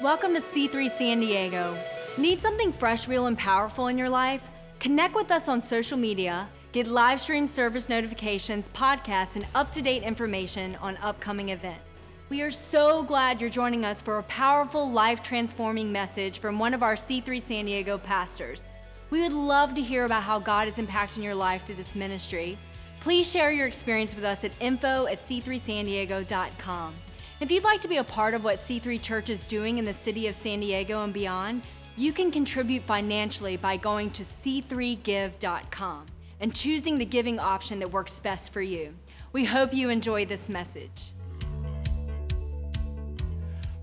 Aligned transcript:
Welcome 0.00 0.32
to 0.34 0.40
C3 0.40 0.88
San 0.88 1.18
Diego. 1.18 1.76
Need 2.16 2.38
something 2.38 2.72
fresh, 2.72 3.08
real, 3.08 3.26
and 3.26 3.36
powerful 3.36 3.88
in 3.88 3.98
your 3.98 4.08
life? 4.08 4.48
Connect 4.78 5.12
with 5.16 5.32
us 5.32 5.48
on 5.48 5.60
social 5.60 5.98
media, 5.98 6.48
get 6.70 6.86
live 6.86 7.20
stream 7.20 7.48
service 7.48 7.88
notifications, 7.88 8.68
podcasts, 8.68 9.34
and 9.34 9.44
up 9.56 9.70
to 9.70 9.82
date 9.82 10.04
information 10.04 10.76
on 10.76 10.96
upcoming 10.98 11.48
events. 11.48 12.14
We 12.28 12.42
are 12.42 12.50
so 12.52 13.02
glad 13.02 13.40
you're 13.40 13.50
joining 13.50 13.84
us 13.84 14.00
for 14.00 14.18
a 14.18 14.22
powerful, 14.22 14.88
life 14.88 15.20
transforming 15.20 15.90
message 15.90 16.38
from 16.38 16.60
one 16.60 16.74
of 16.74 16.84
our 16.84 16.94
C3 16.94 17.40
San 17.40 17.64
Diego 17.64 17.98
pastors. 17.98 18.66
We 19.10 19.22
would 19.22 19.32
love 19.32 19.74
to 19.74 19.82
hear 19.82 20.04
about 20.04 20.22
how 20.22 20.38
God 20.38 20.68
is 20.68 20.76
impacting 20.76 21.24
your 21.24 21.34
life 21.34 21.66
through 21.66 21.74
this 21.74 21.96
ministry. 21.96 22.56
Please 23.00 23.28
share 23.28 23.50
your 23.50 23.66
experience 23.66 24.14
with 24.14 24.24
us 24.24 24.44
at 24.44 24.52
info 24.60 25.08
at 25.08 25.18
c3sandiego.com. 25.18 26.94
If 27.40 27.52
you'd 27.52 27.62
like 27.62 27.80
to 27.82 27.88
be 27.88 27.98
a 27.98 28.04
part 28.04 28.34
of 28.34 28.42
what 28.42 28.58
C3 28.58 29.00
Church 29.00 29.30
is 29.30 29.44
doing 29.44 29.78
in 29.78 29.84
the 29.84 29.94
city 29.94 30.26
of 30.26 30.34
San 30.34 30.58
Diego 30.58 31.04
and 31.04 31.14
beyond, 31.14 31.62
you 31.96 32.12
can 32.12 32.32
contribute 32.32 32.82
financially 32.82 33.56
by 33.56 33.76
going 33.76 34.10
to 34.10 34.24
c3give.com 34.24 36.06
and 36.40 36.52
choosing 36.52 36.98
the 36.98 37.04
giving 37.04 37.38
option 37.38 37.78
that 37.78 37.92
works 37.92 38.18
best 38.18 38.52
for 38.52 38.60
you. 38.60 38.92
We 39.32 39.44
hope 39.44 39.72
you 39.72 39.88
enjoy 39.88 40.24
this 40.24 40.48
message. 40.48 41.12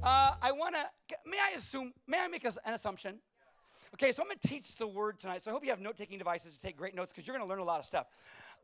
Uh, 0.04 0.34
I 0.42 0.52
want 0.52 0.76
to, 0.76 1.16
may 1.26 1.38
I 1.38 1.56
assume, 1.56 1.94
may 2.08 2.20
I 2.20 2.28
make 2.28 2.44
an 2.44 2.52
assumption? 2.66 3.20
Okay, 3.94 4.12
so 4.12 4.22
I'm 4.22 4.28
going 4.28 4.38
to 4.38 4.48
teach 4.50 4.76
the 4.76 4.88
word 4.88 5.18
tonight. 5.18 5.44
So 5.44 5.52
I 5.52 5.54
hope 5.54 5.64
you 5.64 5.70
have 5.70 5.80
note 5.80 5.96
taking 5.96 6.18
devices 6.18 6.58
to 6.58 6.62
take 6.62 6.76
great 6.76 6.94
notes 6.94 7.14
because 7.14 7.26
you're 7.26 7.38
going 7.38 7.48
to 7.48 7.50
learn 7.50 7.62
a 7.62 7.66
lot 7.66 7.80
of 7.80 7.86
stuff. 7.86 8.08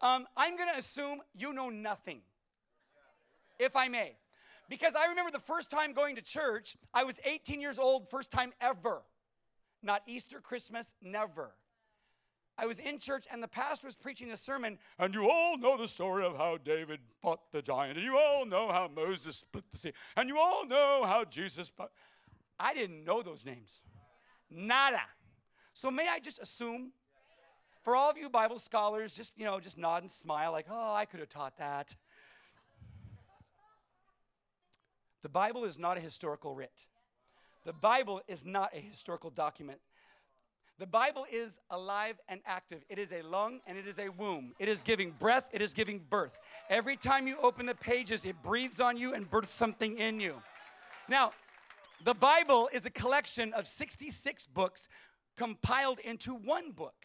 Um, 0.02 0.28
I'm 0.36 0.58
going 0.58 0.70
to 0.73 0.78
assume 0.78 1.22
you 1.34 1.53
know 1.53 1.70
nothing, 1.70 2.20
if 3.58 3.78
I 3.78 3.88
may. 3.88 4.17
Because 4.71 4.95
I 4.95 5.07
remember 5.07 5.31
the 5.31 5.39
first 5.39 5.70
time 5.70 5.91
going 5.91 6.16
to 6.16 6.21
church, 6.21 6.77
I 6.93 7.03
was 7.03 7.20
18 7.25 7.59
years 7.59 7.77
old, 7.77 8.07
first 8.07 8.31
time 8.31 8.53
ever. 8.61 9.02
Not 9.83 10.02
Easter, 10.08 10.39
Christmas, 10.39 10.95
never. 11.02 11.52
I 12.58 12.67
was 12.67 12.80
in 12.80 12.97
church 12.97 13.28
and 13.30 13.44
the 13.44 13.50
pastor 13.50 13.88
was 13.88 13.97
preaching 13.97 14.30
the 14.30 14.38
sermon, 14.38 14.80
and 14.97 15.13
you 15.13 15.30
all 15.30 15.58
know 15.58 15.75
the 15.75 15.89
story 15.89 16.25
of 16.25 16.38
how 16.38 16.55
David 16.55 17.02
fought 17.22 17.52
the 17.52 17.61
giant, 17.61 17.97
and 17.97 18.05
you 18.05 18.17
all 18.17 18.45
know 18.45 18.72
how 18.72 18.88
Moses 18.88 19.36
split 19.36 19.66
the 19.73 19.78
sea, 19.78 19.91
and 20.16 20.30
you 20.30 20.39
all 20.39 20.66
know 20.66 21.03
how 21.06 21.25
Jesus. 21.25 21.67
Fought. 21.67 21.91
I 22.58 22.73
didn't 22.73 23.03
know 23.03 23.22
those 23.22 23.45
names. 23.45 23.81
Nada. 24.50 25.02
So 25.73 25.91
may 25.91 26.08
I 26.08 26.19
just 26.19 26.41
assume, 26.41 26.94
for 27.81 27.94
all 27.94 28.09
of 28.09 28.17
you 28.17 28.30
Bible 28.30 28.58
scholars, 28.58 29.13
just 29.13 29.38
you 29.38 29.44
know, 29.44 29.59
just 29.59 29.78
nod 29.78 30.03
and 30.03 30.09
smile 30.09 30.53
like, 30.53 30.67
oh, 30.72 30.94
I 30.94 31.03
could 31.03 31.19
have 31.19 31.28
taught 31.30 31.58
that. 31.58 31.94
The 35.22 35.30
Bible 35.30 35.66
is 35.66 35.77
not 35.77 35.97
a 35.97 36.00
historical 36.00 36.55
writ. 36.55 36.86
The 37.66 37.73
Bible 37.73 38.22
is 38.27 38.45
not 38.45 38.75
a 38.75 38.80
historical 38.80 39.30
document. 39.30 39.80
The 40.80 40.88
Bible 40.88 41.28
is 41.31 41.59
alive 41.69 42.19
and 42.28 42.41
active. 42.44 42.83
It 42.89 42.97
is 42.97 43.11
a 43.11 43.22
lung 43.22 43.59
and 43.67 43.78
it 43.78 43.86
is 43.86 44.00
a 44.00 44.09
womb. 44.09 44.55
It 44.58 44.67
is 44.67 44.81
giving 44.81 45.11
breath, 45.11 45.45
it 45.52 45.61
is 45.61 45.73
giving 45.73 46.00
birth. 46.09 46.39
Every 46.69 46.97
time 46.97 47.28
you 47.28 47.38
open 47.44 47.67
the 47.67 47.75
pages, 47.75 48.25
it 48.25 48.41
breathes 48.41 48.80
on 48.80 48.97
you 48.97 49.13
and 49.13 49.30
births 49.30 49.53
something 49.53 50.00
in 50.00 50.19
you. 50.19 50.41
Now, 51.08 51.33
the 52.03 52.16
Bible 52.16 52.67
is 52.73 52.88
a 52.88 52.89
collection 52.89 53.53
of 53.53 53.67
66 53.67 54.47
books 54.47 54.88
compiled 55.38 56.00
into 56.00 56.33
one 56.33 56.72
book. 56.72 56.95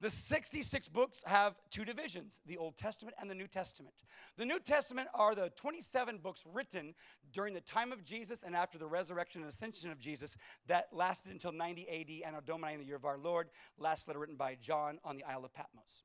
The 0.00 0.10
66 0.10 0.88
books 0.88 1.22
have 1.26 1.56
two 1.70 1.84
divisions 1.84 2.40
the 2.46 2.56
Old 2.56 2.78
Testament 2.78 3.16
and 3.20 3.30
the 3.30 3.34
New 3.34 3.46
Testament. 3.46 3.94
The 4.38 4.46
New 4.46 4.58
Testament 4.58 5.08
are 5.12 5.34
the 5.34 5.50
27 5.56 6.18
books 6.18 6.46
written 6.50 6.94
during 7.32 7.52
the 7.52 7.60
time 7.60 7.92
of 7.92 8.02
Jesus 8.04 8.42
and 8.42 8.56
after 8.56 8.78
the 8.78 8.86
resurrection 8.86 9.42
and 9.42 9.50
ascension 9.50 9.90
of 9.90 10.00
Jesus 10.00 10.36
that 10.66 10.88
lasted 10.92 11.32
until 11.32 11.52
90 11.52 11.88
AD, 11.88 12.28
Anno 12.28 12.40
Domini, 12.40 12.74
in 12.74 12.80
the 12.80 12.86
year 12.86 12.96
of 12.96 13.04
our 13.04 13.18
Lord. 13.18 13.48
Last 13.78 14.08
letter 14.08 14.20
written 14.20 14.36
by 14.36 14.56
John 14.60 14.98
on 15.04 15.16
the 15.16 15.24
Isle 15.24 15.44
of 15.44 15.52
Patmos. 15.52 16.04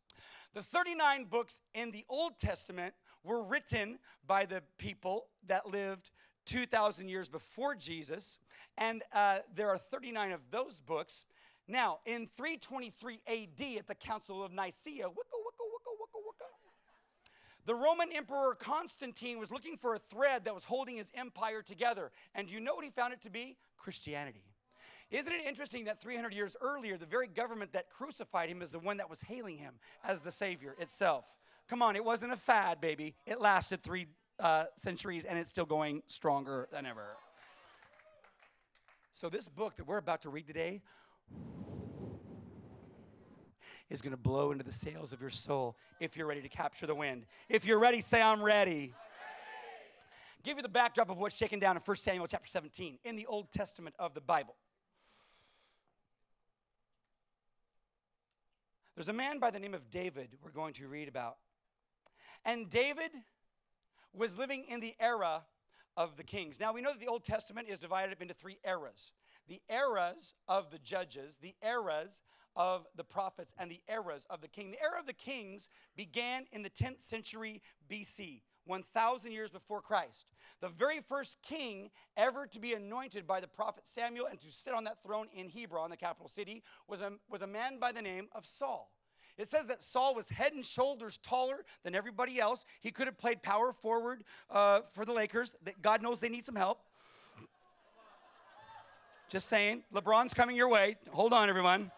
The 0.53 0.63
39 0.63 1.25
books 1.25 1.61
in 1.73 1.91
the 1.91 2.05
Old 2.09 2.37
Testament 2.39 2.93
were 3.23 3.43
written 3.43 3.99
by 4.27 4.45
the 4.45 4.61
people 4.77 5.27
that 5.47 5.69
lived 5.69 6.11
2,000 6.45 7.09
years 7.09 7.27
before 7.27 7.75
Jesus, 7.75 8.37
and 8.77 9.03
uh, 9.13 9.39
there 9.53 9.69
are 9.69 9.77
39 9.77 10.31
of 10.31 10.41
those 10.51 10.79
books 10.79 11.25
now, 11.67 11.99
in 12.05 12.27
323 12.27 13.21
AD 13.27 13.77
at 13.79 13.87
the 13.87 13.95
Council 13.95 14.43
of 14.43 14.51
Nicaea, 14.51 15.05
wicka, 15.05 15.09
wicka, 15.09 15.65
wicka, 15.65 15.91
wicka, 15.99 16.19
wicka, 16.19 16.45
the 17.65 17.73
Roman 17.73 18.09
Emperor 18.13 18.55
Constantine 18.55 19.39
was 19.39 19.51
looking 19.51 19.75
for 19.75 19.95
a 19.95 19.99
thread 19.99 20.45
that 20.45 20.53
was 20.53 20.63
holding 20.63 20.97
his 20.97 21.11
empire 21.15 21.63
together. 21.63 22.11
And 22.35 22.47
do 22.47 22.53
you 22.53 22.59
know 22.59 22.75
what 22.75 22.85
he 22.85 22.91
found 22.91 23.13
it 23.13 23.21
to 23.23 23.31
be? 23.31 23.57
Christianity. 23.77 24.43
Isn't 25.09 25.33
it 25.33 25.41
interesting 25.47 25.85
that 25.85 26.01
300 26.01 26.33
years 26.33 26.55
earlier, 26.61 26.97
the 26.97 27.05
very 27.05 27.27
government 27.27 27.73
that 27.73 27.89
crucified 27.89 28.49
him 28.49 28.61
is 28.61 28.69
the 28.69 28.79
one 28.79 28.97
that 28.97 29.09
was 29.09 29.21
hailing 29.21 29.57
him 29.57 29.75
as 30.03 30.19
the 30.19 30.31
Savior 30.31 30.75
itself? 30.79 31.25
Come 31.67 31.81
on, 31.81 31.95
it 31.95 32.05
wasn't 32.05 32.33
a 32.33 32.37
fad, 32.37 32.79
baby. 32.79 33.15
It 33.25 33.41
lasted 33.41 33.81
three 33.81 34.07
uh, 34.39 34.65
centuries 34.75 35.25
and 35.25 35.39
it's 35.39 35.49
still 35.49 35.65
going 35.65 36.03
stronger 36.07 36.67
than 36.71 36.85
ever. 36.85 37.05
So, 39.13 39.29
this 39.29 39.47
book 39.47 39.77
that 39.77 39.87
we're 39.87 39.97
about 39.97 40.23
to 40.23 40.29
read 40.29 40.45
today 40.45 40.81
is 43.89 44.01
going 44.01 44.11
to 44.11 44.17
blow 44.17 44.51
into 44.51 44.63
the 44.63 44.73
sails 44.73 45.13
of 45.13 45.21
your 45.21 45.29
soul 45.29 45.77
if 45.99 46.17
you're 46.17 46.27
ready 46.27 46.41
to 46.41 46.49
capture 46.49 46.87
the 46.87 46.95
wind. 46.95 47.25
If 47.49 47.65
you're 47.65 47.79
ready, 47.79 48.01
say, 48.01 48.21
I'm 48.21 48.41
ready. 48.41 48.93
Give 50.43 50.57
you 50.57 50.63
the 50.63 50.69
backdrop 50.69 51.09
of 51.09 51.17
what's 51.17 51.35
shaken 51.35 51.59
down 51.59 51.75
in 51.75 51.81
1 51.81 51.97
Samuel 51.97 52.27
chapter 52.27 52.47
17 52.47 52.99
in 53.03 53.15
the 53.15 53.25
Old 53.25 53.51
Testament 53.51 53.95
of 53.97 54.13
the 54.13 54.21
Bible. 54.21 54.55
There's 58.95 59.09
a 59.09 59.13
man 59.13 59.39
by 59.39 59.51
the 59.51 59.59
name 59.59 59.73
of 59.73 59.89
David 59.89 60.29
we're 60.43 60.51
going 60.51 60.73
to 60.73 60.87
read 60.87 61.07
about. 61.07 61.37
And 62.45 62.69
David 62.69 63.11
was 64.13 64.37
living 64.37 64.65
in 64.69 64.79
the 64.79 64.95
era 64.99 65.43
of 65.97 66.15
the 66.15 66.23
kings. 66.23 66.59
Now 66.59 66.73
we 66.73 66.81
know 66.81 66.91
that 66.91 66.99
the 66.99 67.07
Old 67.07 67.23
Testament 67.23 67.67
is 67.67 67.79
divided 67.79 68.13
up 68.13 68.21
into 68.21 68.33
three 68.33 68.57
eras 68.65 69.11
the 69.47 69.61
eras 69.69 70.33
of 70.47 70.71
the 70.71 70.79
judges, 70.79 71.37
the 71.41 71.55
eras 71.63 72.21
of 72.55 72.87
the 72.95 73.03
prophets, 73.03 73.53
and 73.57 73.69
the 73.69 73.81
eras 73.89 74.25
of 74.29 74.41
the 74.41 74.47
king. 74.47 74.71
The 74.71 74.81
era 74.81 74.99
of 74.99 75.07
the 75.07 75.13
kings 75.13 75.67
began 75.95 76.45
in 76.51 76.61
the 76.61 76.69
10th 76.69 77.01
century 77.01 77.61
BC. 77.89 78.41
1,000 78.65 79.31
years 79.31 79.51
before 79.51 79.81
Christ. 79.81 80.33
The 80.59 80.69
very 80.69 80.99
first 80.99 81.37
king 81.47 81.91
ever 82.17 82.47
to 82.47 82.59
be 82.59 82.73
anointed 82.73 83.27
by 83.27 83.39
the 83.39 83.47
prophet 83.47 83.87
Samuel 83.87 84.25
and 84.25 84.39
to 84.39 84.51
sit 84.51 84.73
on 84.73 84.85
that 84.85 85.03
throne 85.03 85.27
in 85.35 85.49
Hebron, 85.49 85.91
the 85.91 85.97
capital 85.97 86.27
city, 86.27 86.63
was 86.87 87.01
a, 87.01 87.13
was 87.29 87.41
a 87.41 87.47
man 87.47 87.77
by 87.79 87.91
the 87.91 88.01
name 88.01 88.27
of 88.33 88.45
Saul. 88.45 88.91
It 89.37 89.47
says 89.47 89.67
that 89.67 89.83
Saul 89.83 90.15
was 90.15 90.29
head 90.29 90.53
and 90.53 90.65
shoulders 90.65 91.17
taller 91.17 91.65
than 91.83 91.93
everybody 91.93 92.39
else. 92.39 92.65
He 92.81 92.91
could 92.91 93.07
have 93.07 93.17
played 93.17 93.43
power 93.43 93.73
forward 93.73 94.23
uh, 94.49 94.81
for 94.91 95.03
the 95.05 95.13
Lakers. 95.13 95.53
God 95.81 96.01
knows 96.01 96.21
they 96.21 96.29
need 96.29 96.45
some 96.45 96.55
help. 96.55 96.81
Just 99.35 99.49
saying. 99.49 99.83
LeBron's 99.93 100.33
coming 100.33 100.55
your 100.55 100.69
way. 100.69 100.95
Hold 101.11 101.33
on, 101.33 101.49
everyone. 101.49 101.91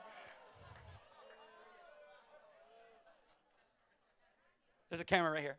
There's 4.89 5.01
a 5.01 5.05
camera 5.05 5.29
right 5.29 5.43
here. 5.43 5.57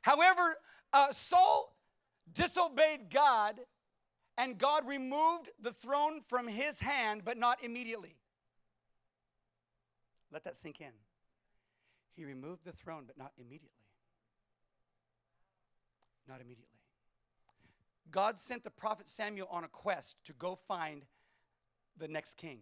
However, 0.00 0.56
uh, 0.92 1.12
Saul 1.12 1.76
disobeyed 2.32 3.08
God, 3.08 3.60
and 4.36 4.58
God 4.58 4.88
removed 4.88 5.50
the 5.60 5.70
throne 5.70 6.20
from 6.28 6.48
his 6.48 6.80
hand, 6.80 7.22
but 7.24 7.38
not 7.38 7.62
immediately. 7.62 8.16
Let 10.32 10.42
that 10.42 10.56
sink 10.56 10.80
in. 10.80 10.90
He 12.16 12.24
removed 12.24 12.64
the 12.64 12.72
throne, 12.72 13.04
but 13.06 13.16
not 13.16 13.30
immediately. 13.38 13.70
Not 16.26 16.40
immediately. 16.40 16.73
God 18.10 18.38
sent 18.38 18.64
the 18.64 18.70
prophet 18.70 19.08
Samuel 19.08 19.48
on 19.50 19.64
a 19.64 19.68
quest 19.68 20.16
to 20.24 20.32
go 20.32 20.54
find 20.54 21.02
the 21.96 22.08
next 22.08 22.36
king. 22.36 22.60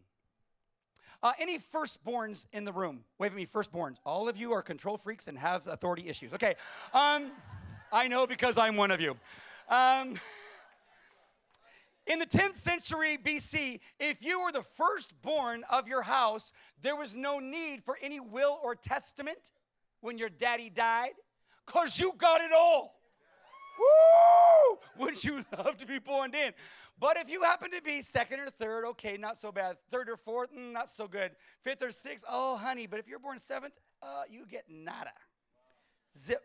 Uh, 1.22 1.32
any 1.38 1.58
firstborns 1.58 2.46
in 2.52 2.64
the 2.64 2.72
room? 2.72 3.04
Wave 3.18 3.32
at 3.32 3.36
me, 3.36 3.46
firstborns. 3.46 3.96
All 4.04 4.28
of 4.28 4.36
you 4.36 4.52
are 4.52 4.62
control 4.62 4.96
freaks 4.96 5.28
and 5.28 5.38
have 5.38 5.66
authority 5.68 6.08
issues. 6.08 6.32
Okay. 6.34 6.54
Um, 6.92 7.30
I 7.92 8.08
know 8.08 8.26
because 8.26 8.58
I'm 8.58 8.76
one 8.76 8.90
of 8.90 9.00
you. 9.00 9.16
Um, 9.68 10.18
in 12.06 12.18
the 12.18 12.26
10th 12.26 12.56
century 12.56 13.18
BC, 13.22 13.78
if 14.00 14.22
you 14.22 14.42
were 14.42 14.50
the 14.50 14.64
firstborn 14.76 15.62
of 15.70 15.86
your 15.86 16.02
house, 16.02 16.50
there 16.80 16.96
was 16.96 17.14
no 17.14 17.38
need 17.38 17.84
for 17.84 17.96
any 18.02 18.18
will 18.18 18.58
or 18.62 18.74
testament 18.74 19.52
when 20.00 20.18
your 20.18 20.28
daddy 20.28 20.70
died 20.70 21.12
because 21.64 22.00
you 22.00 22.12
got 22.18 22.40
it 22.40 22.50
all. 22.52 22.96
Woo! 23.78 24.31
Wouldn't 25.12 25.24
you 25.24 25.44
love 25.64 25.76
to 25.76 25.86
be 25.86 25.98
born 25.98 26.34
in? 26.34 26.52
But 26.98 27.18
if 27.18 27.28
you 27.28 27.42
happen 27.42 27.70
to 27.72 27.82
be 27.82 28.00
second 28.00 28.40
or 28.40 28.48
third, 28.48 28.86
okay, 28.86 29.18
not 29.18 29.38
so 29.38 29.52
bad. 29.52 29.76
Third 29.90 30.08
or 30.08 30.16
fourth, 30.16 30.54
mm, 30.54 30.72
not 30.72 30.88
so 30.88 31.06
good. 31.06 31.32
Fifth 31.60 31.82
or 31.82 31.90
sixth, 31.90 32.24
oh, 32.28 32.56
honey. 32.56 32.86
But 32.86 32.98
if 32.98 33.08
you're 33.08 33.18
born 33.18 33.38
seventh, 33.38 33.74
uh, 34.02 34.22
you 34.30 34.46
get 34.48 34.64
nada. 34.70 35.12
Zip. 36.16 36.42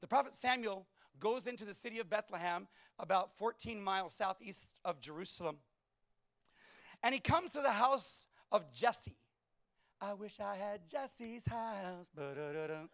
The 0.00 0.08
prophet 0.08 0.34
Samuel 0.34 0.86
goes 1.20 1.46
into 1.46 1.64
the 1.64 1.74
city 1.74 2.00
of 2.00 2.10
Bethlehem, 2.10 2.66
about 2.98 3.36
14 3.36 3.80
miles 3.80 4.14
southeast 4.14 4.66
of 4.84 5.00
Jerusalem. 5.00 5.58
And 7.02 7.14
he 7.14 7.20
comes 7.20 7.52
to 7.52 7.60
the 7.60 7.70
house 7.70 8.26
of 8.50 8.72
Jesse. 8.72 9.16
I 10.00 10.14
wish 10.14 10.40
I 10.40 10.56
had 10.56 10.80
Jesse's 10.88 11.46
house. 11.46 12.08
Ba-da-da-da. 12.14 12.86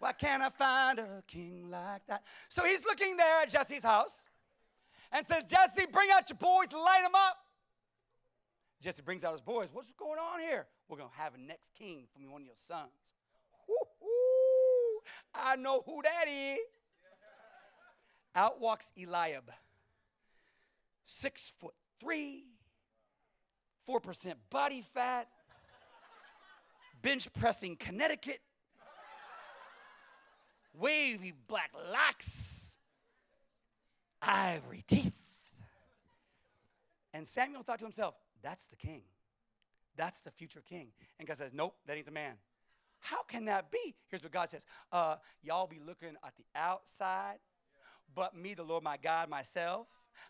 Why 0.00 0.12
can't 0.12 0.42
I 0.42 0.48
find 0.48 0.98
a 0.98 1.22
king 1.28 1.70
like 1.70 2.06
that? 2.08 2.24
So 2.48 2.64
he's 2.64 2.84
looking 2.84 3.16
there 3.16 3.42
at 3.42 3.50
Jesse's 3.50 3.84
house 3.84 4.28
and 5.12 5.24
says, 5.26 5.44
Jesse, 5.44 5.86
bring 5.92 6.08
out 6.10 6.28
your 6.28 6.38
boys 6.38 6.72
light 6.72 7.02
them 7.02 7.14
up. 7.14 7.36
Jesse 8.80 9.02
brings 9.02 9.24
out 9.24 9.32
his 9.32 9.42
boys. 9.42 9.68
What's 9.72 9.90
going 9.92 10.18
on 10.18 10.40
here? 10.40 10.66
We're 10.88 10.96
going 10.96 11.10
to 11.10 11.16
have 11.16 11.34
a 11.34 11.38
next 11.38 11.74
king 11.74 12.06
from 12.14 12.30
one 12.32 12.40
of 12.40 12.46
your 12.46 12.56
sons. 12.56 12.88
Woo-hoo. 13.68 15.00
I 15.34 15.56
know 15.56 15.82
who 15.84 16.00
that 16.02 16.24
is. 16.28 16.58
Out 18.34 18.60
walks 18.60 18.90
Eliab, 18.96 19.50
six 21.04 21.52
foot 21.58 21.74
three, 22.00 22.44
4% 23.88 24.34
body 24.50 24.84
fat, 24.94 25.26
bench 27.02 27.28
pressing 27.32 27.76
Connecticut, 27.76 28.40
wavy 30.74 31.32
black 31.48 31.70
locks, 31.92 32.76
ivory 34.22 34.84
teeth. 34.86 35.12
And 37.12 37.26
Samuel 37.26 37.62
thought 37.62 37.78
to 37.80 37.84
himself, 37.84 38.18
that's 38.42 38.66
the 38.66 38.76
king. 38.76 39.02
That's 39.96 40.20
the 40.20 40.30
future 40.30 40.62
king. 40.66 40.88
And 41.18 41.26
God 41.26 41.36
says, 41.36 41.52
nope, 41.52 41.74
that 41.86 41.96
ain't 41.96 42.06
the 42.06 42.12
man. 42.12 42.34
How 43.00 43.22
can 43.22 43.46
that 43.46 43.70
be? 43.70 43.94
Here's 44.08 44.22
what 44.22 44.32
God 44.32 44.50
says 44.50 44.64
uh, 44.92 45.16
Y'all 45.42 45.66
be 45.66 45.80
looking 45.84 46.16
at 46.24 46.36
the 46.36 46.44
outside, 46.54 47.38
but 48.14 48.36
me, 48.36 48.54
the 48.54 48.62
Lord 48.62 48.84
my 48.84 48.96
God, 48.96 49.28
myself, 49.28 49.86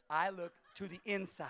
I 0.08 0.31
look 0.31 0.52
to 0.76 0.88
the 0.88 1.00
inside. 1.04 1.48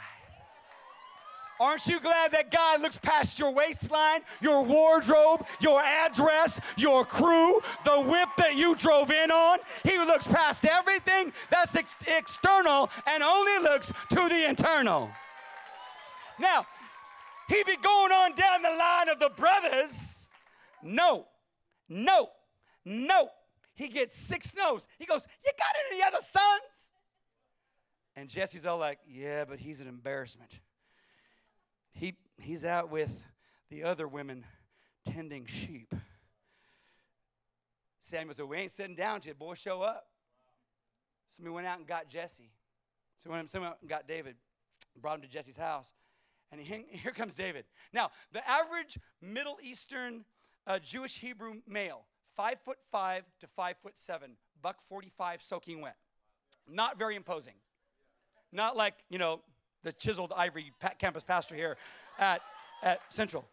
Aren't 1.61 1.87
you 1.87 2.01
glad 2.01 2.33
that 2.33 2.51
God 2.51 2.81
looks 2.81 2.97
past 2.97 3.39
your 3.39 3.53
waistline, 3.53 4.23
your 4.41 4.65
wardrobe, 4.65 5.47
your 5.61 5.83
address, 5.83 6.59
your 6.79 7.05
crew, 7.05 7.61
the 7.85 8.01
whip 8.01 8.31
that 8.39 8.57
you 8.57 8.75
drove 8.75 9.11
in 9.11 9.31
on? 9.31 9.59
He 9.85 9.99
looks 9.99 10.27
past 10.27 10.65
everything 10.65 11.35
that's 11.51 11.77
ex- 11.77 11.95
external 12.07 12.89
and 13.07 13.23
only 13.23 13.59
looks 13.62 13.93
to 14.09 14.29
the 14.31 14.49
internal. 14.49 15.11
Now, 16.39 16.67
he 17.51 17.62
be 17.65 17.77
going 17.77 18.11
on 18.11 18.35
down 18.35 18.62
the 18.62 18.75
line 18.79 19.11
of 19.11 19.19
the 19.19 19.31
brothers. 19.37 20.29
No, 20.83 21.27
no, 21.91 22.31
no. 22.87 23.29
He 23.75 23.89
gets 23.89 24.17
six 24.17 24.55
no's. 24.57 24.87
He 24.99 25.05
goes, 25.05 25.27
You 25.45 25.53
got 25.59 25.93
any 25.93 26.03
other 26.03 26.25
sons? 26.25 26.91
And 28.17 28.31
Jesse's 28.31 28.65
all 28.65 28.79
like, 28.79 28.99
Yeah, 29.07 29.45
but 29.45 29.59
he's 29.59 29.81
an 29.81 29.89
embarrassment. 29.89 30.61
He, 31.92 32.16
he's 32.38 32.64
out 32.64 32.90
with 32.90 33.25
the 33.69 33.84
other 33.84 34.06
women 34.08 34.44
tending 35.04 35.46
sheep. 35.46 35.94
Samuel 38.00 38.34
said, 38.34 38.46
We 38.46 38.56
ain't 38.56 38.70
sitting 38.70 38.96
down 38.96 39.20
till 39.20 39.34
boy 39.34 39.54
show 39.54 39.82
up. 39.82 40.06
So 41.28 41.44
we 41.44 41.50
went 41.50 41.66
out 41.66 41.78
and 41.78 41.87
got 41.87 42.08
Jesse. 42.08 42.50
So 43.22 43.32
out 43.32 43.78
and 43.81 43.88
got 43.88 44.08
David, 44.08 44.34
brought 45.00 45.16
him 45.16 45.22
to 45.22 45.28
Jesse's 45.28 45.56
house. 45.56 45.92
And 46.50 46.60
he, 46.60 46.84
here 46.90 47.12
comes 47.12 47.34
David. 47.34 47.64
Now, 47.92 48.10
the 48.32 48.46
average 48.48 48.98
Middle 49.20 49.58
Eastern 49.62 50.25
uh, 50.66 50.78
Jewish 50.78 51.19
Hebrew 51.19 51.60
male, 51.69 52.04
five 52.37 52.58
foot 52.58 52.78
five 52.90 53.25
to 53.40 53.46
five 53.46 53.76
foot 53.82 53.96
seven, 53.96 54.32
buck 54.60 54.81
45 54.88 55.42
soaking 55.42 55.81
wet. 55.81 55.96
Not 56.69 56.98
very 56.98 57.16
imposing. 57.16 57.54
Not 58.52 58.76
like, 58.76 58.94
you 59.08 59.19
know, 59.19 59.40
the 59.82 59.93
chiseled 59.93 60.32
ivory 60.37 60.73
campus 60.99 61.25
pastor 61.25 61.55
here 61.55 61.77
at, 62.19 62.41
at 62.82 63.00
Central. 63.12 63.44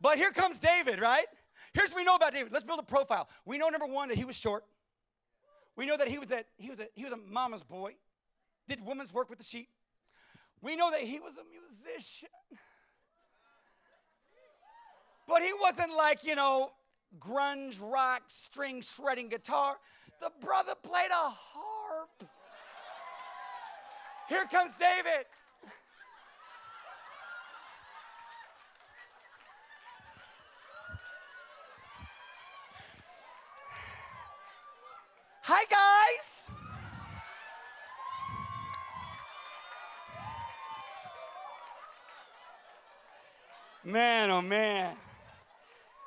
But 0.00 0.18
here 0.18 0.30
comes 0.30 0.58
David, 0.58 1.00
right? 1.00 1.26
Here's 1.72 1.90
what 1.90 1.98
we 1.98 2.04
know 2.04 2.14
about 2.14 2.32
David. 2.32 2.52
Let's 2.52 2.64
build 2.64 2.78
a 2.78 2.84
profile. 2.84 3.28
We 3.44 3.58
know 3.58 3.68
number 3.68 3.86
one 3.86 4.08
that 4.08 4.16
he 4.16 4.24
was 4.24 4.36
short. 4.36 4.64
We 5.76 5.86
know 5.86 5.96
that 5.96 6.08
he 6.08 6.18
was 6.18 6.30
a 6.30 6.44
he 6.56 6.70
was 6.70 6.80
a 6.80 6.86
he 6.94 7.04
was 7.04 7.12
a 7.12 7.18
mama's 7.30 7.62
boy. 7.62 7.96
Did 8.68 8.84
woman's 8.84 9.12
work 9.12 9.28
with 9.28 9.38
the 9.38 9.44
sheep. 9.44 9.68
We 10.62 10.74
know 10.74 10.90
that 10.90 11.00
he 11.00 11.20
was 11.20 11.34
a 11.34 11.44
musician. 11.44 12.28
But 15.28 15.42
he 15.42 15.52
wasn't 15.60 15.94
like, 15.96 16.24
you 16.24 16.34
know, 16.34 16.70
grunge 17.18 17.80
rock 17.80 18.22
string 18.28 18.80
shredding 18.80 19.28
guitar. 19.28 19.76
The 20.20 20.30
brother 20.40 20.72
played 20.82 21.10
a 21.10 21.30
harp. 21.30 21.75
Here 24.28 24.44
comes 24.50 24.72
David. 24.76 25.26
Hi, 35.42 35.64
guys. 35.70 36.36
Man, 43.84 44.30
oh 44.30 44.42
man. 44.42 44.96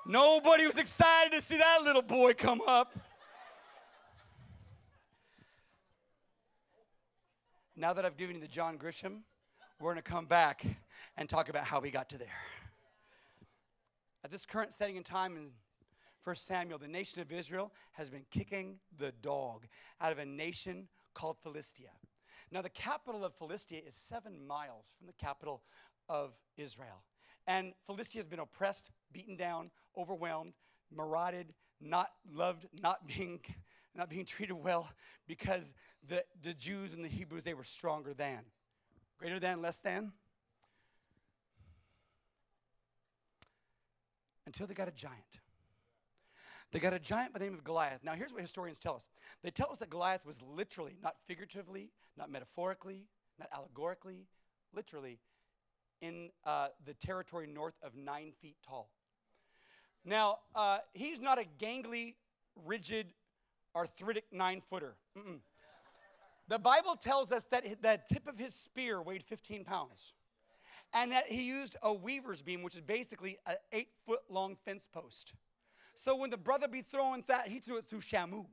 Nobody 0.05 0.67
was 0.67 0.77
excited 0.77 1.31
to 1.31 1.41
see 1.41 1.57
that 1.57 1.83
little 1.83 2.01
boy 2.01 2.33
come 2.33 2.59
up. 2.67 2.93
Now 7.79 7.93
that 7.93 8.03
I've 8.03 8.17
given 8.17 8.35
you 8.35 8.41
the 8.41 8.47
John 8.49 8.77
Grisham, 8.77 9.21
we're 9.79 9.93
going 9.93 10.03
to 10.03 10.11
come 10.11 10.25
back 10.25 10.65
and 11.15 11.29
talk 11.29 11.47
about 11.47 11.63
how 11.63 11.79
we 11.79 11.91
got 11.91 12.09
to 12.09 12.17
there. 12.17 12.27
At 14.21 14.31
this 14.31 14.45
current 14.45 14.73
setting 14.73 14.97
in 14.97 15.03
time 15.03 15.37
in 15.37 15.51
1 16.25 16.35
Samuel, 16.35 16.77
the 16.77 16.89
nation 16.89 17.21
of 17.21 17.31
Israel 17.31 17.71
has 17.93 18.09
been 18.09 18.25
kicking 18.31 18.79
the 18.97 19.13
dog 19.21 19.65
out 20.01 20.11
of 20.11 20.19
a 20.19 20.25
nation 20.25 20.89
called 21.13 21.37
Philistia. 21.41 21.91
Now, 22.51 22.61
the 22.61 22.69
capital 22.69 23.23
of 23.23 23.33
Philistia 23.35 23.79
is 23.87 23.95
seven 23.95 24.45
miles 24.45 24.87
from 24.97 25.07
the 25.07 25.13
capital 25.13 25.61
of 26.09 26.33
Israel. 26.57 27.05
And 27.47 27.71
Philistia 27.85 28.19
has 28.19 28.27
been 28.27 28.39
oppressed, 28.39 28.91
beaten 29.13 29.37
down, 29.37 29.71
overwhelmed, 29.97 30.51
marauded, 30.93 31.53
not 31.79 32.09
loved, 32.29 32.65
not 32.81 33.07
being 33.07 33.39
not 33.99 34.09
being 34.09 34.25
treated 34.25 34.53
well 34.53 34.89
because 35.27 35.73
the, 36.07 36.23
the 36.41 36.53
Jews 36.53 36.93
and 36.93 37.03
the 37.03 37.09
Hebrews, 37.09 37.43
they 37.43 37.53
were 37.53 37.63
stronger 37.65 38.13
than. 38.13 38.39
Greater 39.19 39.39
than, 39.39 39.61
less 39.61 39.79
than? 39.79 40.13
Until 44.45 44.65
they 44.65 44.73
got 44.73 44.87
a 44.87 44.91
giant. 44.91 45.17
They 46.71 46.79
got 46.79 46.93
a 46.93 46.99
giant 46.99 47.33
by 47.33 47.39
the 47.39 47.45
name 47.45 47.53
of 47.53 47.63
Goliath. 47.63 48.03
Now, 48.03 48.13
here's 48.13 48.31
what 48.31 48.41
historians 48.41 48.79
tell 48.79 48.95
us 48.95 49.03
they 49.43 49.51
tell 49.51 49.69
us 49.71 49.79
that 49.79 49.89
Goliath 49.89 50.25
was 50.25 50.41
literally, 50.41 50.97
not 51.03 51.15
figuratively, 51.25 51.91
not 52.17 52.31
metaphorically, 52.31 53.05
not 53.37 53.49
allegorically, 53.53 54.27
literally, 54.73 55.19
in 56.01 56.29
uh, 56.45 56.67
the 56.85 56.93
territory 56.93 57.47
north 57.47 57.75
of 57.83 57.95
nine 57.95 58.31
feet 58.41 58.55
tall. 58.65 58.89
Now, 60.05 60.37
uh, 60.55 60.79
he's 60.93 61.19
not 61.19 61.37
a 61.39 61.45
gangly, 61.59 62.15
rigid, 62.65 63.13
arthritic 63.75 64.25
nine 64.31 64.61
footer. 64.61 64.95
The 66.47 66.59
Bible 66.59 66.95
tells 66.95 67.31
us 67.31 67.43
that 67.45 67.63
the 67.81 67.99
tip 68.11 68.27
of 68.27 68.37
his 68.37 68.55
spear 68.55 69.01
weighed 69.01 69.23
15 69.23 69.63
pounds 69.65 70.13
and 70.93 71.11
that 71.11 71.27
he 71.27 71.43
used 71.47 71.75
a 71.83 71.93
weaver's 71.93 72.41
beam, 72.41 72.63
which 72.63 72.75
is 72.75 72.81
basically 72.81 73.37
an 73.45 73.55
eight 73.71 73.89
foot 74.05 74.21
long 74.29 74.55
fence 74.65 74.87
post. 74.91 75.33
So 75.93 76.15
when 76.15 76.29
the 76.29 76.37
brother 76.37 76.67
be 76.67 76.81
throwing 76.81 77.23
that, 77.27 77.47
he 77.47 77.59
threw 77.59 77.77
it 77.77 77.87
through 77.87 77.99
Shamu. 77.99 78.45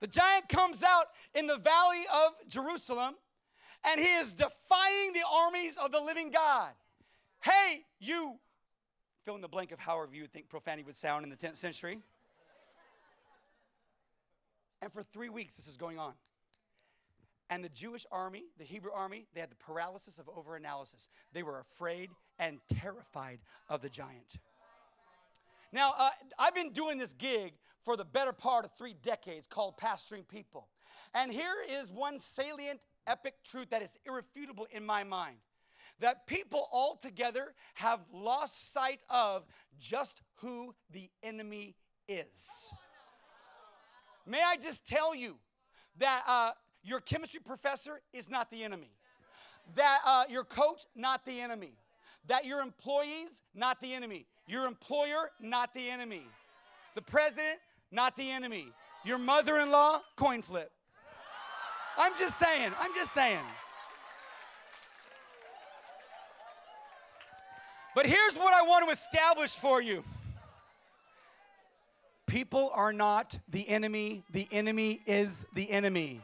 The 0.00 0.06
giant 0.06 0.48
comes 0.48 0.84
out 0.84 1.08
in 1.34 1.46
the 1.46 1.56
valley 1.56 2.04
of 2.14 2.48
Jerusalem 2.48 3.16
and 3.84 4.00
he 4.00 4.06
is 4.14 4.32
defying 4.32 5.12
the 5.12 5.24
armies 5.30 5.76
of 5.76 5.90
the 5.90 6.00
living 6.00 6.30
God. 6.30 6.70
Hey, 7.40 7.84
you, 8.00 8.38
fill 9.24 9.36
in 9.36 9.40
the 9.40 9.48
blank 9.48 9.72
of 9.72 9.78
however 9.78 10.14
you 10.14 10.22
would 10.22 10.32
think 10.32 10.48
profanity 10.48 10.84
would 10.84 10.96
sound 10.96 11.24
in 11.24 11.30
the 11.30 11.36
10th 11.36 11.56
century. 11.56 11.98
And 14.80 14.92
for 14.92 15.02
three 15.02 15.28
weeks, 15.28 15.54
this 15.54 15.66
is 15.66 15.76
going 15.76 15.98
on. 15.98 16.12
And 17.50 17.64
the 17.64 17.68
Jewish 17.68 18.04
army, 18.12 18.44
the 18.58 18.64
Hebrew 18.64 18.92
army, 18.92 19.26
they 19.34 19.40
had 19.40 19.50
the 19.50 19.56
paralysis 19.56 20.18
of 20.18 20.26
overanalysis. 20.26 21.08
They 21.32 21.42
were 21.42 21.60
afraid 21.60 22.10
and 22.38 22.58
terrified 22.80 23.40
of 23.68 23.80
the 23.80 23.88
giant. 23.88 24.36
Now, 25.72 25.94
uh, 25.98 26.10
I've 26.38 26.54
been 26.54 26.72
doing 26.72 26.98
this 26.98 27.12
gig 27.12 27.54
for 27.84 27.96
the 27.96 28.04
better 28.04 28.32
part 28.32 28.64
of 28.64 28.72
three 28.72 28.94
decades 29.02 29.46
called 29.46 29.78
Pastoring 29.78 30.26
People. 30.28 30.68
And 31.14 31.32
here 31.32 31.64
is 31.68 31.90
one 31.90 32.18
salient, 32.18 32.80
epic 33.06 33.34
truth 33.44 33.70
that 33.70 33.82
is 33.82 33.98
irrefutable 34.06 34.66
in 34.70 34.84
my 34.84 35.04
mind 35.04 35.38
that 36.00 36.26
people 36.26 36.68
altogether 36.72 37.54
have 37.74 38.00
lost 38.12 38.72
sight 38.72 39.00
of 39.10 39.44
just 39.78 40.20
who 40.36 40.74
the 40.92 41.10
enemy 41.22 41.74
is. 42.08 42.70
May 44.26 44.42
I 44.42 44.56
just 44.56 44.86
tell 44.86 45.14
you 45.14 45.36
that 45.98 46.22
uh, 46.26 46.50
your 46.82 47.00
chemistry 47.00 47.40
professor 47.40 48.00
is 48.12 48.30
not 48.30 48.50
the 48.50 48.62
enemy, 48.62 48.90
that 49.74 50.00
uh, 50.06 50.24
your 50.28 50.44
coach, 50.44 50.84
not 50.94 51.24
the 51.24 51.40
enemy, 51.40 51.72
that 52.26 52.44
your 52.44 52.60
employees, 52.60 53.42
not 53.54 53.80
the 53.80 53.94
enemy, 53.94 54.26
your 54.46 54.66
employer, 54.66 55.30
not 55.40 55.74
the 55.74 55.88
enemy, 55.88 56.22
the 56.94 57.02
president, 57.02 57.58
not 57.90 58.16
the 58.16 58.30
enemy, 58.30 58.68
your 59.04 59.18
mother 59.18 59.56
in 59.56 59.70
law, 59.70 60.00
coin 60.16 60.42
flip. 60.42 60.70
I'm 61.96 62.12
just 62.18 62.38
saying, 62.38 62.72
I'm 62.78 62.94
just 62.94 63.12
saying. 63.12 63.40
But 67.98 68.06
here's 68.06 68.36
what 68.36 68.54
I 68.54 68.62
want 68.62 68.86
to 68.86 68.92
establish 68.92 69.56
for 69.56 69.82
you. 69.82 70.04
People 72.28 72.70
are 72.72 72.92
not 72.92 73.36
the 73.48 73.68
enemy, 73.68 74.22
the 74.30 74.46
enemy 74.52 75.00
is 75.04 75.44
the 75.52 75.68
enemy. 75.68 76.20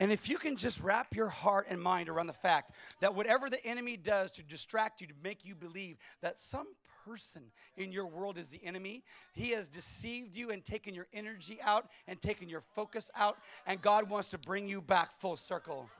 And 0.00 0.10
if 0.10 0.30
you 0.30 0.38
can 0.38 0.56
just 0.56 0.80
wrap 0.80 1.14
your 1.14 1.28
heart 1.28 1.66
and 1.68 1.78
mind 1.78 2.08
around 2.08 2.28
the 2.28 2.32
fact 2.32 2.70
that 3.00 3.14
whatever 3.14 3.50
the 3.50 3.62
enemy 3.66 3.98
does 3.98 4.30
to 4.30 4.42
distract 4.42 5.02
you, 5.02 5.06
to 5.08 5.14
make 5.22 5.44
you 5.44 5.54
believe 5.54 5.98
that 6.22 6.40
some 6.40 6.68
person 7.04 7.42
in 7.76 7.92
your 7.92 8.06
world 8.06 8.38
is 8.38 8.48
the 8.48 8.64
enemy, 8.64 9.04
he 9.34 9.50
has 9.50 9.68
deceived 9.68 10.36
you 10.36 10.48
and 10.48 10.64
taken 10.64 10.94
your 10.94 11.06
energy 11.12 11.58
out 11.62 11.90
and 12.06 12.18
taken 12.22 12.48
your 12.48 12.62
focus 12.74 13.10
out, 13.14 13.36
and 13.66 13.82
God 13.82 14.08
wants 14.08 14.30
to 14.30 14.38
bring 14.38 14.66
you 14.66 14.80
back 14.80 15.12
full 15.12 15.36
circle. 15.36 15.90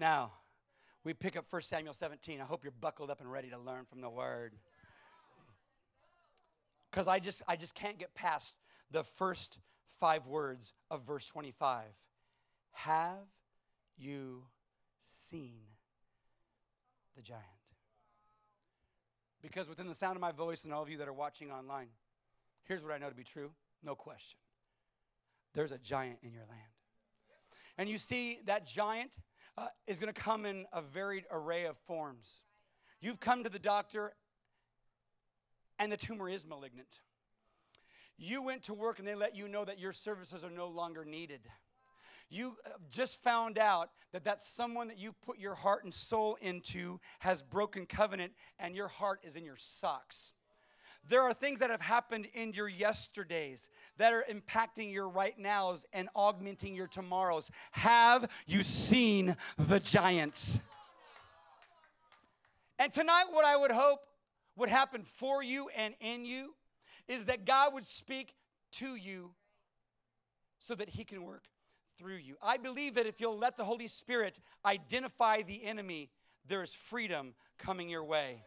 Now, 0.00 0.30
we 1.08 1.14
pick 1.14 1.38
up 1.38 1.46
1 1.48 1.62
Samuel 1.62 1.94
17. 1.94 2.38
I 2.38 2.44
hope 2.44 2.64
you're 2.64 2.70
buckled 2.70 3.10
up 3.10 3.22
and 3.22 3.32
ready 3.32 3.48
to 3.48 3.56
learn 3.56 3.86
from 3.86 4.02
the 4.02 4.10
word. 4.10 4.52
Because 6.90 7.08
I 7.08 7.18
just 7.18 7.40
I 7.48 7.56
just 7.56 7.74
can't 7.74 7.98
get 7.98 8.12
past 8.12 8.54
the 8.90 9.02
first 9.02 9.58
five 9.98 10.26
words 10.26 10.74
of 10.90 11.06
verse 11.06 11.26
25. 11.26 11.84
Have 12.72 13.26
you 13.96 14.42
seen 15.00 15.60
the 17.16 17.22
giant? 17.22 17.42
Because 19.40 19.66
within 19.66 19.86
the 19.86 19.94
sound 19.94 20.14
of 20.14 20.20
my 20.20 20.32
voice 20.32 20.64
and 20.64 20.74
all 20.74 20.82
of 20.82 20.90
you 20.90 20.98
that 20.98 21.08
are 21.08 21.14
watching 21.14 21.50
online, 21.50 21.86
here's 22.64 22.84
what 22.84 22.92
I 22.92 22.98
know 22.98 23.08
to 23.08 23.14
be 23.14 23.24
true 23.24 23.50
no 23.82 23.94
question. 23.94 24.38
There's 25.54 25.72
a 25.72 25.78
giant 25.78 26.18
in 26.22 26.34
your 26.34 26.44
land. 26.50 26.60
And 27.78 27.88
you 27.88 27.96
see, 27.96 28.40
that 28.44 28.66
giant 28.66 29.12
uh, 29.58 29.66
is 29.88 29.98
going 29.98 30.12
to 30.12 30.20
come 30.20 30.46
in 30.46 30.66
a 30.72 30.80
varied 30.80 31.24
array 31.32 31.64
of 31.64 31.76
forms. 31.86 32.42
You've 33.00 33.18
come 33.18 33.42
to 33.42 33.50
the 33.50 33.58
doctor, 33.58 34.12
and 35.78 35.90
the 35.90 35.96
tumor 35.96 36.28
is 36.28 36.46
malignant. 36.46 37.00
You 38.16 38.42
went 38.42 38.64
to 38.64 38.74
work, 38.74 38.98
and 38.98 39.06
they 39.06 39.14
let 39.16 39.34
you 39.34 39.48
know 39.48 39.64
that 39.64 39.78
your 39.78 39.92
services 39.92 40.44
are 40.44 40.50
no 40.50 40.68
longer 40.68 41.04
needed. 41.04 41.40
You 42.30 42.56
uh, 42.66 42.70
just 42.90 43.22
found 43.22 43.58
out 43.58 43.90
that 44.12 44.24
that 44.24 44.42
someone 44.42 44.88
that 44.88 44.98
you 44.98 45.12
put 45.24 45.38
your 45.38 45.54
heart 45.54 45.82
and 45.84 45.92
soul 45.92 46.36
into 46.40 47.00
has 47.18 47.42
broken 47.42 47.86
covenant, 47.86 48.32
and 48.58 48.76
your 48.76 48.88
heart 48.88 49.20
is 49.24 49.34
in 49.34 49.44
your 49.44 49.56
socks. 49.56 50.34
There 51.08 51.22
are 51.22 51.32
things 51.32 51.60
that 51.60 51.70
have 51.70 51.80
happened 51.80 52.28
in 52.34 52.52
your 52.52 52.68
yesterdays 52.68 53.68
that 53.96 54.12
are 54.12 54.24
impacting 54.30 54.92
your 54.92 55.08
right 55.08 55.38
nows 55.38 55.86
and 55.92 56.08
augmenting 56.14 56.74
your 56.74 56.86
tomorrows. 56.86 57.50
Have 57.72 58.28
you 58.46 58.62
seen 58.62 59.36
the 59.56 59.80
giants? 59.80 60.60
And 62.78 62.92
tonight, 62.92 63.24
what 63.30 63.44
I 63.44 63.56
would 63.56 63.72
hope 63.72 64.00
would 64.56 64.68
happen 64.68 65.04
for 65.04 65.42
you 65.42 65.68
and 65.76 65.94
in 66.00 66.24
you 66.24 66.54
is 67.08 67.24
that 67.26 67.44
God 67.44 67.74
would 67.74 67.86
speak 67.86 68.34
to 68.72 68.94
you 68.94 69.32
so 70.58 70.74
that 70.74 70.90
He 70.90 71.04
can 71.04 71.24
work 71.24 71.44
through 71.96 72.16
you. 72.16 72.36
I 72.42 72.56
believe 72.56 72.94
that 72.94 73.06
if 73.06 73.20
you'll 73.20 73.38
let 73.38 73.56
the 73.56 73.64
Holy 73.64 73.86
Spirit 73.86 74.38
identify 74.64 75.42
the 75.42 75.64
enemy, 75.64 76.10
there 76.46 76.62
is 76.62 76.74
freedom 76.74 77.34
coming 77.58 77.88
your 77.88 78.04
way. 78.04 78.42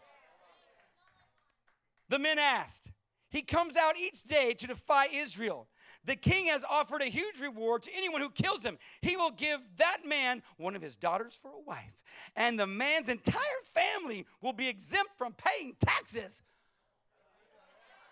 The 2.12 2.20
men 2.20 2.40
asked. 2.40 2.92
He 3.30 3.42
comes 3.42 3.78
out 3.78 3.98
each 3.98 4.24
day 4.24 4.54
to 4.56 4.68
defy 4.68 5.08
Israel. 5.14 5.70
The 6.04 6.18
king 6.18 6.48
has 6.48 6.66
offered 6.70 7.02
a 7.02 7.06
huge 7.06 7.40
reward 7.40 7.84
to 7.84 7.92
anyone 7.96 8.20
who 8.20 8.30
kills 8.30 8.64
him. 8.64 8.78
He 9.02 9.16
will 9.16 9.32
give 9.32 9.62
that 9.78 10.00
man 10.06 10.44
one 10.58 10.76
of 10.76 10.82
his 10.82 10.98
daughters 10.98 11.40
for 11.42 11.52
a 11.52 11.60
wife, 11.66 12.04
and 12.36 12.60
the 12.60 12.68
man's 12.68 13.08
entire 13.08 13.42
family 13.64 14.26
will 14.42 14.52
be 14.52 14.68
exempt 14.68 15.12
from 15.18 15.34
paying 15.34 15.74
taxes. 15.80 16.42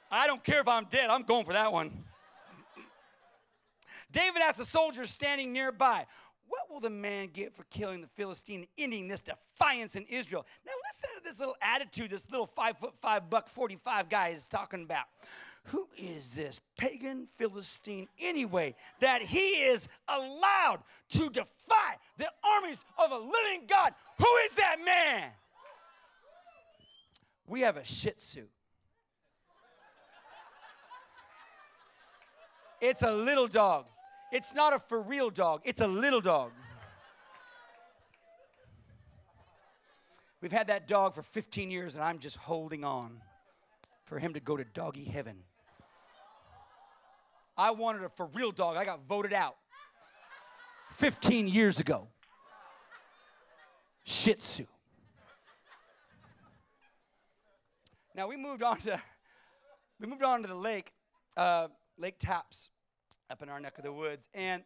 I 0.09 0.27
don't 0.27 0.43
care 0.45 0.61
if 0.61 0.67
I'm 0.69 0.85
dead, 0.85 1.09
I'm 1.09 1.23
going 1.23 1.43
for 1.43 1.53
that 1.53 1.73
one. 1.73 2.05
David 4.13 4.41
asked 4.41 4.59
the 4.59 4.65
soldiers 4.65 5.09
standing 5.09 5.51
nearby, 5.51 6.05
what 6.49 6.69
will 6.69 6.79
the 6.79 6.89
man 6.89 7.29
get 7.31 7.55
for 7.55 7.63
killing 7.65 8.01
the 8.01 8.07
Philistine, 8.07 8.65
ending 8.77 9.07
this 9.07 9.21
defiance 9.21 9.95
in 9.95 10.03
Israel? 10.09 10.45
Now 10.65 10.73
listen 10.89 11.09
to 11.17 11.23
this 11.23 11.39
little 11.39 11.55
attitude 11.61 12.09
this 12.09 12.29
little 12.29 12.47
five 12.47 12.77
foot 12.77 12.93
five 12.99 13.29
buck 13.29 13.47
45 13.47 14.09
guy 14.09 14.29
is 14.29 14.45
talking 14.45 14.83
about. 14.83 15.05
Who 15.65 15.87
is 15.97 16.31
this 16.31 16.59
pagan 16.77 17.27
Philistine 17.37 18.07
anyway 18.19 18.75
that 18.99 19.21
he 19.21 19.39
is 19.39 19.87
allowed 20.07 20.79
to 21.11 21.29
defy 21.29 21.97
the 22.17 22.27
armies 22.43 22.83
of 22.97 23.11
a 23.11 23.17
living 23.17 23.67
God? 23.67 23.93
Who 24.17 24.35
is 24.45 24.55
that 24.55 24.77
man? 24.83 25.29
We 27.45 27.61
have 27.61 27.77
a 27.77 27.83
shih 27.85 28.11
tzu. 28.11 28.45
It's 32.81 33.03
a 33.03 33.11
little 33.11 33.47
dog. 33.47 33.87
It's 34.31 34.53
not 34.53 34.74
a 34.74 34.79
for 34.79 35.01
real 35.01 35.29
dog, 35.29 35.62
it's 35.65 35.81
a 35.81 35.88
little 35.88 36.21
dog. 36.21 36.51
We've 40.41 40.51
had 40.51 40.67
that 40.67 40.88
dog 40.88 41.13
for 41.13 41.21
15 41.21 41.69
years, 41.69 41.95
and 41.95 42.03
I'm 42.03 42.19
just 42.19 42.38
holding 42.38 42.86
on 42.86 43.21
for 44.05 44.19
him 44.19 44.33
to 44.33 44.39
go 44.39 44.55
to 44.55 44.63
doggy 44.63 45.03
heaven. 45.03 45.43
I 47.57 47.71
wanted 47.71 48.03
a 48.03 48.09
for 48.09 48.27
real 48.27 48.51
dog. 48.51 48.77
I 48.77 48.86
got 48.86 49.01
voted 49.05 49.33
out 49.33 49.57
15 50.91 51.50
years 51.50 51.81
ago. 51.81 52.07
Shih 54.03 54.36
Tzu. 54.36 54.65
Now 58.15 58.29
we 58.29 58.38
moved 58.38 58.63
on 58.63 58.79
to 58.81 59.01
we 60.00 60.07
moved 60.07 60.24
on 60.24 60.41
to 60.41 60.48
the 60.48 60.55
lake, 60.55 60.93
uh, 61.36 61.67
Lake 61.98 62.17
Tapps 62.17 62.69
up 63.29 63.41
in 63.41 63.50
our 63.50 63.59
neck 63.59 63.77
of 63.77 63.83
the 63.83 63.93
woods. 63.93 64.27
And 64.33 64.63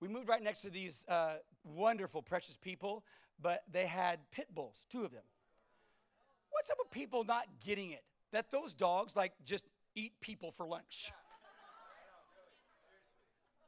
we 0.00 0.08
moved 0.08 0.28
right 0.28 0.42
next 0.42 0.62
to 0.62 0.70
these 0.70 1.04
uh, 1.08 1.34
wonderful, 1.64 2.22
precious 2.22 2.56
people, 2.56 3.04
but 3.40 3.62
they 3.70 3.86
had 3.86 4.18
pit 4.30 4.48
bulls, 4.54 4.86
two 4.88 5.04
of 5.04 5.12
them. 5.12 5.22
What's 6.50 6.70
up 6.70 6.78
with 6.78 6.90
people 6.90 7.24
not 7.24 7.46
getting 7.64 7.90
it? 7.90 8.02
That 8.32 8.50
those 8.50 8.74
dogs, 8.74 9.16
like, 9.16 9.32
just 9.44 9.64
eat 9.94 10.12
people 10.20 10.50
for 10.50 10.66
lunch. 10.66 11.12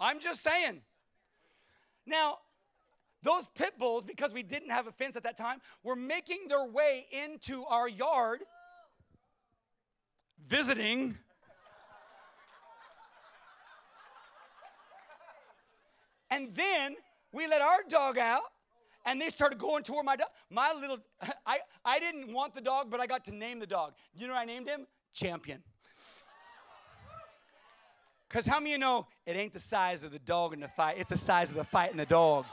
I'm 0.00 0.18
just 0.20 0.42
saying. 0.42 0.80
Now, 2.06 2.38
those 3.22 3.48
pit 3.54 3.78
bulls, 3.78 4.02
because 4.02 4.34
we 4.34 4.42
didn't 4.42 4.70
have 4.70 4.86
a 4.86 4.92
fence 4.92 5.14
at 5.16 5.22
that 5.22 5.36
time, 5.36 5.60
were 5.84 5.94
making 5.94 6.48
their 6.48 6.64
way 6.64 7.06
into 7.12 7.64
our 7.66 7.88
yard, 7.88 8.40
visiting 10.46 11.16
And 16.32 16.54
then 16.54 16.96
we 17.30 17.46
let 17.46 17.60
our 17.60 17.80
dog 17.90 18.16
out 18.16 18.40
and 19.04 19.20
they 19.20 19.28
started 19.28 19.58
going 19.58 19.82
toward 19.84 20.06
my 20.06 20.16
dog. 20.16 20.28
My 20.48 20.72
little, 20.72 20.96
I, 21.46 21.58
I 21.84 21.98
didn't 21.98 22.32
want 22.32 22.54
the 22.54 22.62
dog, 22.62 22.90
but 22.90 23.00
I 23.00 23.06
got 23.06 23.26
to 23.26 23.34
name 23.34 23.58
the 23.60 23.66
dog. 23.66 23.92
You 24.14 24.28
know 24.28 24.34
I 24.34 24.46
named 24.46 24.66
him? 24.66 24.86
Champion. 25.12 25.62
Because 28.26 28.46
how 28.46 28.60
many 28.60 28.70
of 28.70 28.72
you 28.72 28.78
know 28.78 29.06
it 29.26 29.36
ain't 29.36 29.52
the 29.52 29.60
size 29.60 30.04
of 30.04 30.10
the 30.10 30.18
dog 30.20 30.54
in 30.54 30.60
the 30.60 30.68
fight, 30.68 30.96
it's 30.98 31.10
the 31.10 31.18
size 31.18 31.50
of 31.50 31.56
the 31.56 31.64
fight 31.64 31.90
in 31.90 31.98
the 31.98 32.06
dog. 32.06 32.46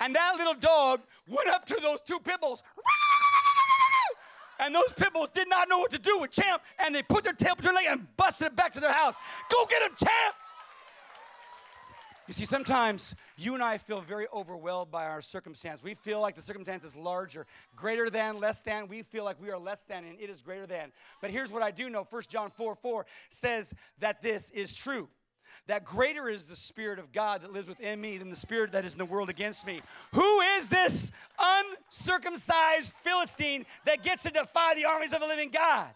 And 0.00 0.14
that 0.14 0.34
little 0.36 0.52
dog 0.52 1.00
went 1.26 1.48
up 1.48 1.64
to 1.64 1.78
those 1.80 2.02
two 2.02 2.18
pit 2.20 2.42
bulls. 2.42 2.62
And 4.58 4.74
those 4.74 4.92
pit 4.94 5.14
bulls 5.14 5.30
did 5.30 5.48
not 5.48 5.66
know 5.70 5.78
what 5.78 5.92
to 5.92 5.98
do 5.98 6.18
with 6.18 6.30
Champ, 6.30 6.60
and 6.78 6.94
they 6.94 7.02
put 7.02 7.24
their 7.24 7.32
tail 7.32 7.54
between 7.54 7.74
their 7.74 7.84
legs 7.84 8.00
and 8.00 8.16
busted 8.18 8.48
it 8.48 8.56
back 8.56 8.74
to 8.74 8.80
their 8.80 8.92
house. 8.92 9.14
Go 9.50 9.64
get 9.64 9.80
him, 9.80 9.96
Champ! 9.98 10.34
You 12.26 12.34
see, 12.34 12.44
sometimes 12.44 13.14
you 13.36 13.54
and 13.54 13.62
I 13.62 13.78
feel 13.78 14.00
very 14.00 14.26
overwhelmed 14.32 14.90
by 14.90 15.06
our 15.06 15.20
circumstance. 15.20 15.82
We 15.82 15.94
feel 15.94 16.20
like 16.20 16.34
the 16.34 16.42
circumstance 16.42 16.84
is 16.84 16.96
larger, 16.96 17.46
greater 17.76 18.10
than, 18.10 18.40
less 18.40 18.62
than. 18.62 18.88
We 18.88 19.02
feel 19.02 19.24
like 19.24 19.40
we 19.40 19.50
are 19.50 19.58
less 19.58 19.84
than, 19.84 20.04
and 20.04 20.20
it 20.20 20.28
is 20.28 20.42
greater 20.42 20.66
than. 20.66 20.90
But 21.20 21.30
here's 21.30 21.52
what 21.52 21.62
I 21.62 21.70
do 21.70 21.88
know 21.88 22.04
1 22.08 22.22
John 22.28 22.50
4 22.50 22.74
4 22.74 23.06
says 23.30 23.72
that 24.00 24.22
this 24.22 24.50
is 24.50 24.74
true 24.74 25.08
that 25.68 25.84
greater 25.84 26.28
is 26.28 26.48
the 26.48 26.56
Spirit 26.56 26.98
of 26.98 27.12
God 27.12 27.42
that 27.42 27.52
lives 27.52 27.68
within 27.68 28.00
me 28.00 28.18
than 28.18 28.30
the 28.30 28.36
Spirit 28.36 28.72
that 28.72 28.84
is 28.84 28.92
in 28.92 28.98
the 28.98 29.04
world 29.04 29.28
against 29.28 29.66
me. 29.66 29.80
Who 30.12 30.40
is 30.40 30.68
this 30.68 31.10
uncircumcised 31.38 32.92
Philistine 32.92 33.66
that 33.84 34.02
gets 34.02 34.22
to 34.24 34.30
defy 34.30 34.74
the 34.74 34.84
armies 34.84 35.12
of 35.12 35.22
a 35.22 35.26
living 35.26 35.50
God? 35.50 35.88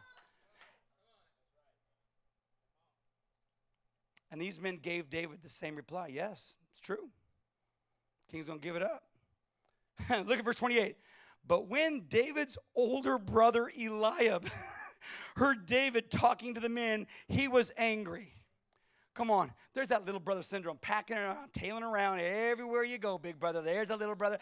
And 4.30 4.40
these 4.40 4.60
men 4.60 4.76
gave 4.76 5.10
David 5.10 5.38
the 5.42 5.48
same 5.48 5.76
reply 5.76 6.08
Yes, 6.08 6.56
it's 6.70 6.80
true. 6.80 7.10
King's 8.30 8.46
gonna 8.46 8.60
give 8.60 8.76
it 8.76 8.82
up. 8.82 9.04
Look 10.10 10.38
at 10.38 10.44
verse 10.44 10.56
28. 10.56 10.96
But 11.46 11.68
when 11.68 12.02
David's 12.08 12.58
older 12.74 13.18
brother 13.18 13.70
Eliab 13.78 14.48
heard 15.36 15.66
David 15.66 16.10
talking 16.10 16.54
to 16.54 16.60
the 16.60 16.68
men, 16.68 17.06
he 17.28 17.48
was 17.48 17.72
angry. 17.76 18.34
Come 19.14 19.30
on, 19.30 19.52
there's 19.74 19.88
that 19.88 20.06
little 20.06 20.20
brother 20.20 20.42
syndrome, 20.42 20.78
packing 20.80 21.16
around, 21.16 21.52
tailing 21.52 21.82
around 21.82 22.20
everywhere 22.20 22.84
you 22.84 22.98
go, 22.98 23.18
big 23.18 23.40
brother. 23.40 23.60
There's 23.60 23.90
a 23.90 23.96
little 23.96 24.14
brother. 24.14 24.38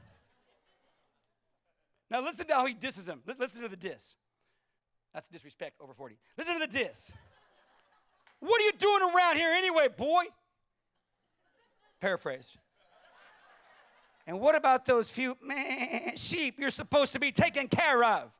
now 2.10 2.22
listen 2.22 2.46
to 2.46 2.54
how 2.54 2.66
he 2.66 2.74
disses 2.74 3.06
him. 3.06 3.22
Listen 3.38 3.62
to 3.62 3.68
the 3.68 3.76
diss. 3.76 4.16
That's 5.12 5.28
disrespect 5.28 5.76
over 5.80 5.92
40. 5.92 6.16
Listen 6.38 6.58
to 6.58 6.66
the 6.66 6.78
diss. 6.78 7.12
What 8.42 8.60
are 8.60 8.64
you 8.64 8.72
doing 8.76 9.02
around 9.14 9.36
here 9.36 9.52
anyway, 9.52 9.86
boy? 9.96 10.24
Paraphrase. 12.00 12.58
And 14.26 14.40
what 14.40 14.56
about 14.56 14.84
those 14.84 15.08
few 15.08 15.36
meh, 15.40 16.16
sheep 16.16 16.56
you're 16.58 16.70
supposed 16.70 17.12
to 17.12 17.20
be 17.20 17.30
taking 17.30 17.68
care 17.68 18.02
of? 18.02 18.36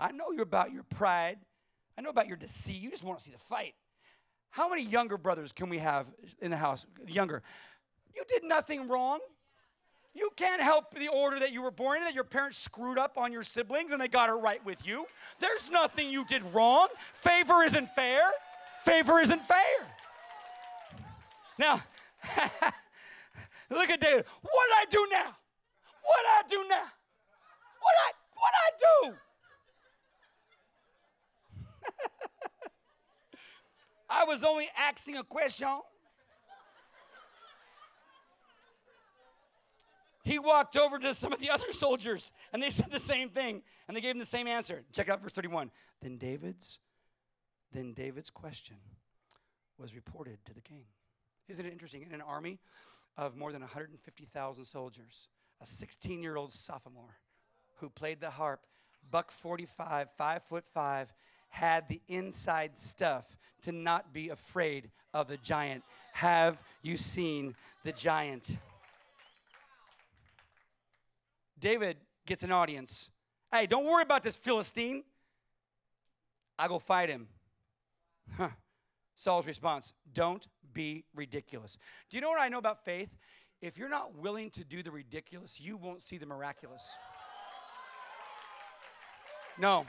I 0.00 0.10
know 0.10 0.32
you're 0.32 0.42
about 0.42 0.72
your 0.72 0.82
pride. 0.82 1.38
I 1.96 2.02
know 2.02 2.10
about 2.10 2.26
your 2.26 2.36
deceit. 2.36 2.82
You 2.82 2.90
just 2.90 3.04
want 3.04 3.20
to 3.20 3.24
see 3.24 3.30
the 3.30 3.38
fight. 3.38 3.74
How 4.50 4.68
many 4.68 4.82
younger 4.82 5.16
brothers 5.16 5.52
can 5.52 5.68
we 5.68 5.78
have 5.78 6.08
in 6.40 6.50
the 6.50 6.56
house? 6.56 6.84
Younger. 7.06 7.44
You 8.12 8.24
did 8.28 8.42
nothing 8.42 8.88
wrong. 8.88 9.20
You 10.14 10.30
can't 10.34 10.62
help 10.62 10.94
the 10.94 11.08
order 11.08 11.38
that 11.38 11.52
you 11.52 11.62
were 11.62 11.70
born 11.70 11.98
in, 11.98 12.04
that 12.04 12.14
your 12.14 12.24
parents 12.24 12.58
screwed 12.58 12.98
up 12.98 13.18
on 13.18 13.32
your 13.32 13.44
siblings 13.44 13.92
and 13.92 14.00
they 14.00 14.08
got 14.08 14.30
it 14.30 14.32
right 14.32 14.64
with 14.64 14.84
you. 14.84 15.06
There's 15.38 15.70
nothing 15.70 16.10
you 16.10 16.24
did 16.24 16.42
wrong. 16.52 16.88
Favor 17.12 17.62
isn't 17.62 17.88
fair. 17.90 18.22
Favor 18.86 19.18
isn't 19.18 19.44
fair. 19.44 19.58
Now, 21.58 21.82
look 23.68 23.90
at 23.90 24.00
David. 24.00 24.24
What 24.42 24.68
I 24.78 24.84
do 24.88 25.04
now? 25.10 25.36
What 26.04 26.24
I 26.24 26.42
do 26.48 26.64
now? 26.68 26.84
What 27.80 27.94
I 28.06 28.12
what 28.36 28.52
I 28.54 28.70
do? 28.78 29.14
I 34.08 34.24
was 34.24 34.44
only 34.44 34.68
asking 34.78 35.16
a 35.16 35.24
question. 35.24 35.66
He 40.22 40.38
walked 40.38 40.76
over 40.76 41.00
to 41.00 41.12
some 41.12 41.32
of 41.32 41.40
the 41.40 41.50
other 41.50 41.72
soldiers 41.72 42.30
and 42.52 42.62
they 42.62 42.70
said 42.70 42.92
the 42.92 43.00
same 43.00 43.30
thing 43.30 43.62
and 43.88 43.96
they 43.96 44.00
gave 44.00 44.12
him 44.12 44.20
the 44.20 44.24
same 44.24 44.46
answer. 44.46 44.84
Check 44.92 45.08
out 45.08 45.20
verse 45.22 45.32
31. 45.32 45.72
Then 46.00 46.18
David's 46.18 46.78
then 47.76 47.92
David's 47.92 48.30
question 48.30 48.76
was 49.78 49.94
reported 49.94 50.38
to 50.46 50.54
the 50.54 50.62
king. 50.62 50.84
Isn't 51.48 51.66
it 51.66 51.72
interesting? 51.72 52.02
In 52.02 52.12
an 52.12 52.22
army 52.22 52.58
of 53.18 53.36
more 53.36 53.52
than 53.52 53.60
150,000 53.60 54.64
soldiers, 54.64 55.28
a 55.60 55.66
16 55.66 56.22
year 56.22 56.36
old 56.36 56.52
sophomore 56.52 57.18
who 57.76 57.90
played 57.90 58.20
the 58.20 58.30
harp, 58.30 58.60
buck 59.10 59.30
45, 59.30 60.08
five 60.16 60.42
foot 60.44 60.64
five, 60.66 61.12
had 61.50 61.88
the 61.88 62.00
inside 62.08 62.78
stuff 62.78 63.36
to 63.62 63.72
not 63.72 64.12
be 64.12 64.30
afraid 64.30 64.90
of 65.12 65.28
the 65.28 65.36
giant. 65.36 65.84
Have 66.14 66.60
you 66.82 66.96
seen 66.96 67.54
the 67.84 67.92
giant? 67.92 68.56
David 71.58 71.98
gets 72.26 72.42
an 72.42 72.52
audience. 72.52 73.10
Hey, 73.52 73.66
don't 73.66 73.84
worry 73.84 74.02
about 74.02 74.22
this 74.22 74.36
Philistine. 74.36 75.04
I 76.58 76.68
go 76.68 76.78
fight 76.78 77.10
him. 77.10 77.28
Huh. 78.36 78.50
Saul's 79.14 79.46
response 79.46 79.92
Don't 80.12 80.46
be 80.72 81.04
ridiculous. 81.14 81.78
Do 82.10 82.16
you 82.16 82.20
know 82.20 82.30
what 82.30 82.40
I 82.40 82.48
know 82.48 82.58
about 82.58 82.84
faith? 82.84 83.10
If 83.62 83.78
you're 83.78 83.88
not 83.88 84.14
willing 84.16 84.50
to 84.50 84.64
do 84.64 84.82
the 84.82 84.90
ridiculous, 84.90 85.60
you 85.60 85.76
won't 85.76 86.02
see 86.02 86.18
the 86.18 86.26
miraculous. 86.26 86.98
No, 89.58 89.86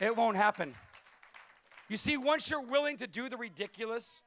it 0.00 0.16
won't 0.16 0.36
happen. 0.36 0.74
You 1.88 1.98
see, 1.98 2.16
once 2.16 2.48
you're 2.48 2.62
willing 2.62 2.96
to 2.96 3.06
do 3.06 3.28
the 3.28 3.36
ridiculous, 3.36 4.22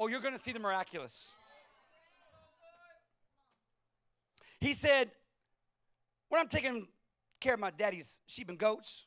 oh, 0.00 0.06
you're 0.06 0.20
going 0.20 0.32
to 0.32 0.40
see 0.40 0.52
the 0.52 0.58
miraculous. 0.58 1.34
He 4.58 4.72
said, 4.72 5.10
When 6.30 6.40
I'm 6.40 6.48
taking 6.48 6.88
care 7.40 7.54
of 7.54 7.60
my 7.60 7.70
daddy's 7.70 8.20
sheep 8.26 8.48
and 8.48 8.58
goats, 8.58 9.06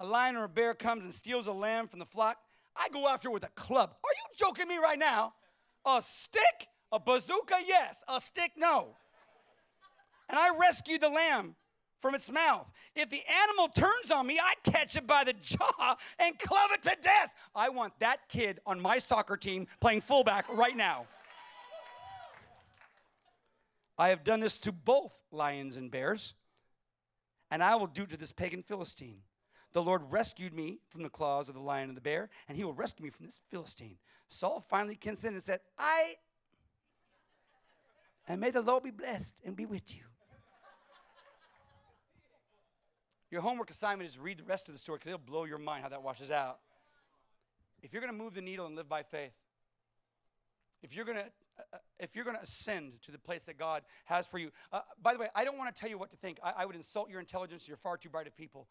a 0.00 0.06
lion 0.06 0.34
or 0.34 0.44
a 0.44 0.48
bear 0.48 0.74
comes 0.74 1.04
and 1.04 1.12
steals 1.12 1.46
a 1.46 1.52
lamb 1.52 1.86
from 1.86 1.98
the 1.98 2.06
flock, 2.06 2.38
I 2.74 2.88
go 2.88 3.06
after 3.06 3.28
it 3.28 3.32
with 3.32 3.44
a 3.44 3.50
club. 3.50 3.94
Are 4.02 4.10
you 4.10 4.36
joking 4.36 4.66
me 4.66 4.78
right 4.78 4.98
now? 4.98 5.34
A 5.86 6.00
stick? 6.02 6.68
A 6.90 6.98
bazooka? 6.98 7.56
Yes. 7.66 8.02
A 8.08 8.20
stick? 8.20 8.52
No. 8.56 8.96
And 10.28 10.38
I 10.38 10.56
rescue 10.56 10.98
the 10.98 11.10
lamb 11.10 11.54
from 12.00 12.14
its 12.14 12.30
mouth. 12.30 12.66
If 12.96 13.10
the 13.10 13.20
animal 13.44 13.68
turns 13.68 14.10
on 14.10 14.26
me, 14.26 14.40
I 14.42 14.54
catch 14.70 14.96
it 14.96 15.06
by 15.06 15.24
the 15.24 15.34
jaw 15.34 15.96
and 16.18 16.38
club 16.38 16.70
it 16.72 16.82
to 16.84 16.96
death. 17.02 17.30
I 17.54 17.68
want 17.68 17.92
that 18.00 18.28
kid 18.28 18.58
on 18.64 18.80
my 18.80 18.98
soccer 18.98 19.36
team 19.36 19.66
playing 19.80 20.00
fullback 20.00 20.46
right 20.48 20.76
now. 20.76 21.06
I 23.98 24.08
have 24.08 24.24
done 24.24 24.40
this 24.40 24.56
to 24.60 24.72
both 24.72 25.20
lions 25.30 25.76
and 25.76 25.90
bears, 25.90 26.32
and 27.50 27.62
I 27.62 27.76
will 27.76 27.86
do 27.86 28.06
to 28.06 28.16
this 28.16 28.32
pagan 28.32 28.62
Philistine. 28.62 29.18
The 29.72 29.82
Lord 29.82 30.02
rescued 30.10 30.52
me 30.52 30.78
from 30.88 31.02
the 31.02 31.08
claws 31.08 31.48
of 31.48 31.54
the 31.54 31.60
lion 31.60 31.88
and 31.88 31.96
the 31.96 32.02
bear, 32.02 32.28
and 32.48 32.56
he 32.56 32.64
will 32.64 32.72
rescue 32.72 33.04
me 33.04 33.10
from 33.10 33.26
this 33.26 33.40
Philistine. 33.50 33.96
Saul 34.28 34.60
finally 34.60 34.96
consented 34.96 35.34
and 35.34 35.42
said, 35.42 35.60
I, 35.78 36.14
and 38.26 38.40
may 38.40 38.50
the 38.50 38.62
Lord 38.62 38.82
be 38.82 38.90
blessed 38.90 39.40
and 39.44 39.56
be 39.56 39.66
with 39.66 39.94
you. 39.94 40.02
Your 43.30 43.42
homework 43.42 43.70
assignment 43.70 44.10
is 44.10 44.18
read 44.18 44.38
the 44.38 44.44
rest 44.44 44.68
of 44.68 44.74
the 44.74 44.80
story 44.80 44.98
because 44.98 45.12
it'll 45.12 45.24
blow 45.24 45.44
your 45.44 45.58
mind 45.58 45.84
how 45.84 45.88
that 45.88 46.02
washes 46.02 46.32
out. 46.32 46.58
If 47.80 47.92
you're 47.92 48.02
going 48.02 48.12
to 48.12 48.18
move 48.18 48.34
the 48.34 48.42
needle 48.42 48.66
and 48.66 48.74
live 48.74 48.88
by 48.88 49.04
faith, 49.04 49.32
if 50.82 50.94
you're 50.94 51.04
going 51.04 51.18
to 51.18 51.24
uh, 51.24 51.62
uh 51.74 51.78
if 51.98 52.16
you're 52.16 52.24
going 52.24 52.36
to 52.36 52.42
ascend 52.42 52.94
to 53.02 53.12
the 53.12 53.18
place 53.18 53.44
that 53.44 53.58
God 53.58 53.82
has 54.06 54.26
for 54.26 54.38
you, 54.38 54.50
uh, 54.72 54.80
by 55.00 55.12
the 55.12 55.18
way, 55.18 55.28
I 55.34 55.44
don't 55.44 55.58
want 55.58 55.72
to 55.72 55.78
tell 55.78 55.90
you 55.90 55.98
what 55.98 56.10
to 56.10 56.16
think. 56.16 56.38
I, 56.42 56.54
I 56.58 56.64
would 56.66 56.74
insult 56.74 57.10
your 57.10 57.20
intelligence. 57.20 57.68
You're 57.68 57.76
far 57.76 57.96
too 57.96 58.08
bright 58.08 58.26
of 58.26 58.36
people. 58.36 58.66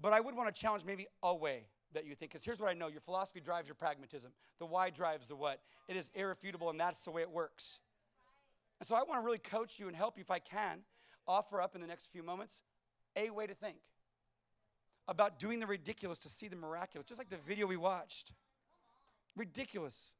But 0.00 0.12
I 0.12 0.20
would 0.20 0.34
want 0.34 0.54
to 0.54 0.60
challenge 0.60 0.84
maybe 0.84 1.06
a 1.22 1.34
way 1.34 1.64
that 1.92 2.06
you 2.06 2.14
think. 2.14 2.32
Because 2.32 2.44
here's 2.44 2.60
what 2.60 2.70
I 2.70 2.74
know 2.74 2.88
your 2.88 3.00
philosophy 3.00 3.40
drives 3.40 3.68
your 3.68 3.74
pragmatism, 3.74 4.32
the 4.58 4.66
why 4.66 4.90
drives 4.90 5.28
the 5.28 5.36
what. 5.36 5.60
It 5.88 5.96
is 5.96 6.10
irrefutable, 6.14 6.70
and 6.70 6.78
that's 6.78 7.02
the 7.02 7.10
way 7.10 7.22
it 7.22 7.30
works. 7.30 7.80
And 8.78 8.86
so 8.86 8.94
I 8.94 9.02
want 9.02 9.20
to 9.20 9.24
really 9.24 9.38
coach 9.38 9.78
you 9.78 9.88
and 9.88 9.96
help 9.96 10.16
you 10.16 10.22
if 10.22 10.30
I 10.30 10.38
can, 10.38 10.80
offer 11.28 11.60
up 11.60 11.74
in 11.74 11.80
the 11.80 11.86
next 11.86 12.10
few 12.10 12.22
moments 12.22 12.62
a 13.16 13.30
way 13.30 13.46
to 13.46 13.54
think 13.54 13.76
about 15.06 15.38
doing 15.38 15.60
the 15.60 15.66
ridiculous 15.66 16.18
to 16.20 16.28
see 16.28 16.48
the 16.48 16.56
miraculous, 16.56 17.06
just 17.06 17.18
like 17.18 17.28
the 17.28 17.36
video 17.36 17.66
we 17.66 17.76
watched. 17.76 18.32
Ridiculous. 19.36 20.14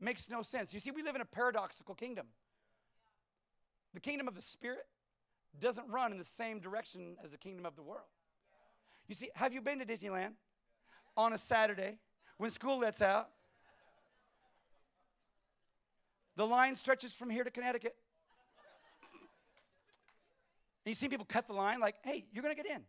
Makes 0.00 0.28
no 0.30 0.42
sense. 0.42 0.74
You 0.74 0.80
see, 0.80 0.90
we 0.90 1.02
live 1.02 1.14
in 1.14 1.20
a 1.20 1.26
paradoxical 1.26 1.94
kingdom. 1.94 2.26
The 3.94 4.00
kingdom 4.00 4.26
of 4.26 4.34
the 4.34 4.42
Spirit 4.42 4.86
doesn't 5.60 5.88
run 5.88 6.12
in 6.12 6.18
the 6.18 6.24
same 6.24 6.58
direction 6.58 7.16
as 7.22 7.30
the 7.30 7.38
kingdom 7.38 7.64
of 7.64 7.76
the 7.76 7.82
world. 7.82 8.08
You 9.12 9.16
see, 9.16 9.30
have 9.34 9.52
you 9.52 9.60
been 9.60 9.78
to 9.78 9.84
Disneyland 9.84 10.32
on 11.18 11.34
a 11.34 11.38
Saturday 11.38 11.98
when 12.38 12.48
school 12.48 12.78
lets 12.78 13.02
out? 13.02 13.28
The 16.36 16.46
line 16.46 16.74
stretches 16.74 17.12
from 17.12 17.28
here 17.28 17.44
to 17.44 17.50
Connecticut. 17.50 17.94
And 20.86 20.90
you 20.90 20.94
see 20.94 21.10
people 21.10 21.26
cut 21.26 21.46
the 21.46 21.52
line 21.52 21.78
like, 21.78 21.96
hey, 22.00 22.24
you're 22.32 22.42
going 22.42 22.56
to 22.56 22.62
get 22.62 22.74
in. 22.74 22.80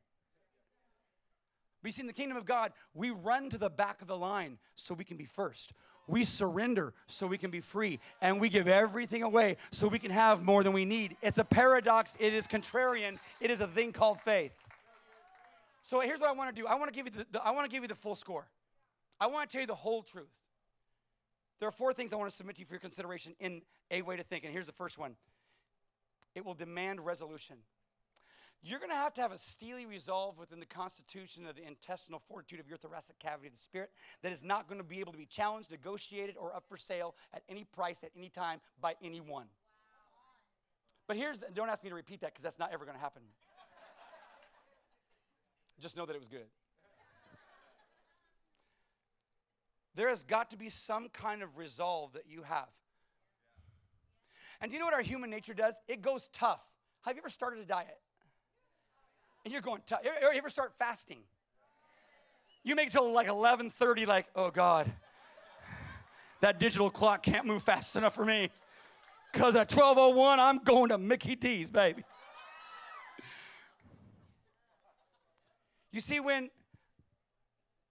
But 1.82 1.90
you 1.90 1.92
see, 1.92 2.04
in 2.04 2.08
the 2.08 2.14
kingdom 2.14 2.38
of 2.38 2.46
God, 2.46 2.72
we 2.94 3.12
run 3.12 3.50
to 3.50 3.58
the 3.58 3.70
back 3.70 4.02
of 4.02 4.08
the 4.08 4.16
line 4.16 4.60
so 4.76 4.94
we 4.94 5.04
can 5.04 5.18
be 5.18 5.26
first. 5.26 5.74
We 6.08 6.24
surrender 6.24 6.94
so 7.08 7.28
we 7.28 7.38
can 7.38 7.52
be 7.52 7.60
free. 7.60 8.00
And 8.22 8.40
we 8.40 8.48
give 8.48 8.70
everything 8.70 9.24
away 9.24 9.58
so 9.72 9.90
we 9.90 10.00
can 10.00 10.12
have 10.12 10.42
more 10.42 10.64
than 10.64 10.72
we 10.72 10.86
need. 10.86 11.18
It's 11.22 11.38
a 11.38 11.44
paradox. 11.44 12.16
It 12.18 12.34
is 12.34 12.48
contrarian. 12.48 13.20
It 13.42 13.52
is 13.52 13.60
a 13.60 13.68
thing 13.68 13.92
called 13.92 14.22
faith. 14.22 14.54
So 15.84 16.00
here's 16.00 16.20
what 16.20 16.30
I 16.30 16.34
want 16.34 16.56
to 16.56 16.60
do. 16.60 16.66
I 16.68 16.76
want 16.76 16.92
to 16.92 16.96
give 16.96 17.06
you 17.06 17.12
the, 17.12 17.28
the 17.30 17.46
I 17.46 17.52
want 17.52 17.70
to 17.70 17.72
give 17.72 17.84
you 17.84 17.90
the 17.90 17.96
full 17.96 18.16
score. 18.16 18.48
I 19.20 19.28
want 19.28 19.50
to 19.50 19.54
tell 19.54 19.62
you 19.62 19.68
the 19.68 19.76
whole 19.76 20.02
truth. 20.02 20.32
There 21.60 21.68
are 21.68 21.74
four 21.74 21.94
things 21.94 22.12
I 22.12 22.16
want 22.16 22.30
to 22.30 22.36
submit 22.36 22.56
to 22.56 22.62
you 22.62 22.66
for 22.66 22.74
your 22.74 22.80
consideration 22.80 23.36
in 23.40 23.62
a 23.92 24.02
way 24.02 24.18
to 24.18 24.24
think. 24.24 24.44
And 24.44 24.52
here's 24.52 24.66
the 24.66 24.74
first 24.74 24.98
one. 24.98 25.16
It 26.36 26.46
will 26.46 26.56
demand 26.56 27.06
resolution. 27.06 27.58
you're 28.62 28.80
going 28.80 28.92
to 28.92 28.96
have 28.96 29.14
to 29.14 29.22
have 29.22 29.32
a 29.34 29.38
steely 29.38 29.86
resolve 29.86 30.38
within 30.38 30.60
the 30.60 30.66
constitution 30.66 31.46
of 31.46 31.56
the 31.56 31.68
intestinal 31.68 32.20
fortitude 32.28 32.60
of 32.60 32.68
your 32.68 32.78
thoracic 32.78 33.20
cavity 33.20 33.48
of 33.48 33.54
the 33.54 33.60
spirit 33.60 33.92
that 34.24 34.32
is 34.32 34.44
not 34.44 34.68
going 34.68 34.80
to 34.80 34.88
be 34.88 35.00
able 35.00 35.12
to 35.12 35.18
be 35.18 35.26
challenged, 35.26 35.70
negotiated, 35.70 36.36
or 36.38 36.56
up 36.56 36.64
for 36.68 36.78
sale 36.78 37.14
at 37.34 37.44
any 37.50 37.66
price 37.66 38.04
at 38.04 38.12
any 38.18 38.30
time 38.30 38.60
by 38.82 38.96
anyone. 39.04 39.48
But 41.08 41.18
here's, 41.18 41.40
don't 41.54 41.70
ask 41.70 41.84
me 41.84 41.90
to 41.90 41.96
repeat 41.96 42.22
that 42.22 42.32
because 42.32 42.44
that's 42.44 42.60
not 42.60 42.72
ever 42.74 42.86
going 42.86 42.98
to 42.98 43.04
happen. 43.04 43.22
Just 45.80 45.98
know 45.98 46.06
that 46.06 46.16
it 46.16 46.20
was 46.20 46.30
good. 46.30 46.48
There 49.96 50.10
has 50.10 50.24
got 50.24 50.50
to 50.52 50.58
be 50.58 50.70
some 50.70 51.10
kind 51.10 51.44
of 51.44 51.58
resolve 51.58 52.14
that 52.14 52.24
you 52.28 52.44
have. 52.44 52.70
And 54.62 54.72
do 54.72 54.76
you 54.76 54.80
know 54.80 54.86
what 54.86 54.94
our 54.94 55.02
human 55.02 55.30
nature 55.30 55.54
does? 55.54 55.80
It 55.88 56.02
goes 56.02 56.30
tough. 56.34 56.62
Have 57.02 57.16
you 57.16 57.22
ever 57.22 57.30
started 57.30 57.60
a 57.60 57.66
diet? 57.66 58.00
And 59.44 59.52
you're 59.52 59.62
going 59.62 59.82
tough. 59.86 60.00
You 60.04 60.12
ever 60.34 60.50
start 60.50 60.74
fasting? 60.80 61.20
You 62.64 62.76
make 62.76 62.88
it 62.88 62.92
till 62.92 63.12
like 63.12 63.28
11:30, 63.28 64.08
like, 64.08 64.28
oh 64.38 64.52
God, 64.52 64.90
that 66.40 66.60
digital 66.60 66.90
clock 66.90 67.22
can't 67.22 67.46
move 67.46 67.62
fast 67.62 67.98
enough 67.98 68.16
for 68.16 68.24
me. 68.24 68.50
Because 69.34 69.56
at 69.58 69.70
12:01, 69.70 70.40
I'm 70.40 70.60
going 70.60 70.90
to 70.90 70.98
Mickey 70.98 71.36
D's, 71.36 71.70
baby. 71.70 72.06
You 75.94 76.02
see, 76.02 76.20
when 76.20 76.50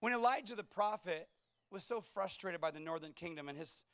when 0.01 0.11
Elijah 0.13 0.55
the 0.55 0.63
prophet 0.63 1.29
was 1.71 1.85
so 1.85 2.01
frustrated 2.01 2.59
by 2.59 2.69
the 2.69 2.79
northern 2.79 3.13
kingdom 3.13 3.47
and 3.47 3.57
his 3.57 3.85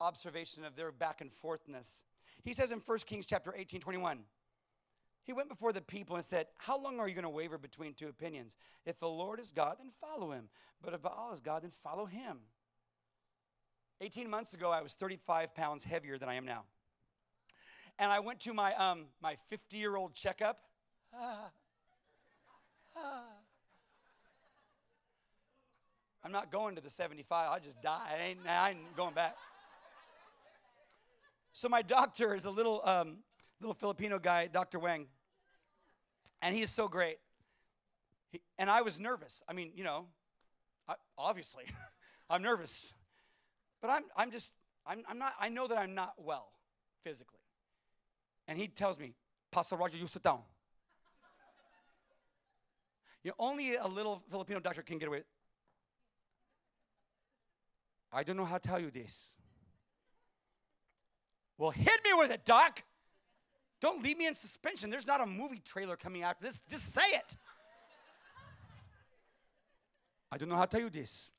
observation 0.00 0.64
of 0.64 0.74
their 0.74 0.90
back 0.90 1.20
and 1.20 1.30
forthness. 1.30 2.04
He 2.42 2.54
says 2.54 2.72
in 2.72 2.78
1 2.78 2.98
Kings 3.00 3.26
chapter 3.26 3.54
18, 3.54 3.82
21, 3.82 4.20
he 5.22 5.34
went 5.34 5.50
before 5.50 5.74
the 5.74 5.82
people 5.82 6.16
and 6.16 6.24
said, 6.24 6.46
How 6.56 6.80
long 6.80 6.98
are 6.98 7.06
you 7.06 7.14
going 7.14 7.24
to 7.24 7.28
waver 7.28 7.58
between 7.58 7.92
two 7.92 8.08
opinions? 8.08 8.56
If 8.86 8.98
the 8.98 9.08
Lord 9.08 9.38
is 9.38 9.52
God, 9.52 9.76
then 9.78 9.90
follow 9.90 10.30
him. 10.30 10.48
But 10.82 10.94
if 10.94 11.02
Baal 11.02 11.32
is 11.34 11.40
God, 11.40 11.62
then 11.62 11.70
follow 11.70 12.06
him. 12.06 12.38
18 14.00 14.30
months 14.30 14.54
ago, 14.54 14.70
I 14.70 14.80
was 14.80 14.94
35 14.94 15.54
pounds 15.54 15.84
heavier 15.84 16.16
than 16.16 16.30
I 16.30 16.36
am 16.36 16.46
now. 16.46 16.64
And 17.98 18.10
I 18.10 18.20
went 18.20 18.40
to 18.40 18.54
my, 18.54 18.74
um, 18.76 19.08
my 19.20 19.36
50 19.50 19.76
year 19.76 19.96
old 19.96 20.14
checkup. 20.14 20.60
I'm 26.24 26.32
not 26.32 26.52
going 26.52 26.74
to 26.76 26.80
the 26.80 26.90
75. 26.90 27.48
I'll 27.50 27.60
just 27.60 27.80
die. 27.82 28.08
I 28.12 28.22
ain't, 28.22 28.38
I 28.46 28.70
ain't 28.70 28.96
going 28.96 29.14
back. 29.14 29.36
So 31.52 31.68
my 31.68 31.82
doctor 31.82 32.34
is 32.34 32.44
a 32.44 32.50
little, 32.50 32.80
um, 32.84 33.18
little 33.60 33.74
Filipino 33.74 34.18
guy, 34.18 34.46
Dr. 34.46 34.78
Wang, 34.78 35.06
and 36.40 36.54
he 36.54 36.62
is 36.62 36.70
so 36.70 36.88
great. 36.88 37.18
He, 38.30 38.40
and 38.58 38.70
I 38.70 38.82
was 38.82 39.00
nervous. 39.00 39.42
I 39.48 39.52
mean, 39.52 39.72
you 39.74 39.84
know, 39.84 40.06
I, 40.88 40.94
obviously, 41.18 41.64
I'm 42.30 42.42
nervous, 42.42 42.94
but 43.82 43.90
I'm, 43.90 44.04
I'm 44.16 44.30
just, 44.30 44.52
I'm, 44.86 45.02
I'm 45.08 45.18
not. 45.18 45.34
I 45.40 45.48
know 45.48 45.66
that 45.66 45.76
I'm 45.76 45.94
not 45.94 46.14
well 46.18 46.52
physically. 47.02 47.40
And 48.46 48.58
he 48.58 48.68
tells 48.68 48.98
me, 48.98 49.14
Pastor 49.50 49.76
Roger, 49.76 49.96
you 49.96 50.06
sit 50.06 50.22
down. 50.22 50.40
You 53.22 53.30
know, 53.30 53.34
only 53.38 53.76
a 53.76 53.86
little 53.86 54.22
Filipino 54.30 54.60
doctor 54.60 54.82
can 54.82 54.98
get 54.98 55.08
away. 55.08 55.22
I 58.12 58.22
don't 58.22 58.36
know 58.36 58.44
how 58.44 58.58
to 58.58 58.68
tell 58.68 58.80
you 58.80 58.90
this. 58.90 59.16
Well, 61.58 61.70
hit 61.70 62.00
me 62.04 62.10
with 62.14 62.30
it, 62.30 62.44
Doc. 62.44 62.82
Don't 63.80 64.02
leave 64.02 64.18
me 64.18 64.26
in 64.26 64.34
suspension. 64.34 64.90
There's 64.90 65.06
not 65.06 65.20
a 65.20 65.26
movie 65.26 65.60
trailer 65.64 65.96
coming 65.96 66.22
after 66.22 66.44
this. 66.44 66.60
Just 66.68 66.92
say 66.92 67.02
it. 67.12 67.36
I 70.32 70.38
don't 70.38 70.48
know 70.48 70.56
how 70.56 70.64
to 70.64 70.70
tell 70.70 70.80
you 70.80 70.90
this. 70.90 71.30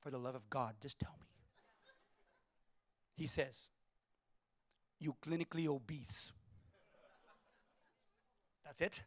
For 0.00 0.10
the 0.10 0.18
love 0.18 0.34
of 0.34 0.48
God, 0.50 0.74
just 0.82 0.98
tell 0.98 1.14
me. 1.18 1.26
He 3.16 3.26
says, 3.26 3.68
You 4.98 5.14
clinically 5.24 5.66
obese. 5.66 6.32
That's 8.64 8.80
it? 8.80 9.02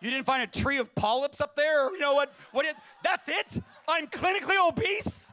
You 0.00 0.10
didn't 0.10 0.26
find 0.26 0.42
a 0.42 0.46
tree 0.46 0.78
of 0.78 0.94
polyps 0.94 1.40
up 1.40 1.56
there? 1.56 1.90
You 1.90 1.98
know 1.98 2.14
what? 2.14 2.32
What? 2.52 2.66
That's 3.02 3.28
it? 3.28 3.62
I'm 3.88 4.06
clinically 4.06 4.56
obese? 4.68 5.32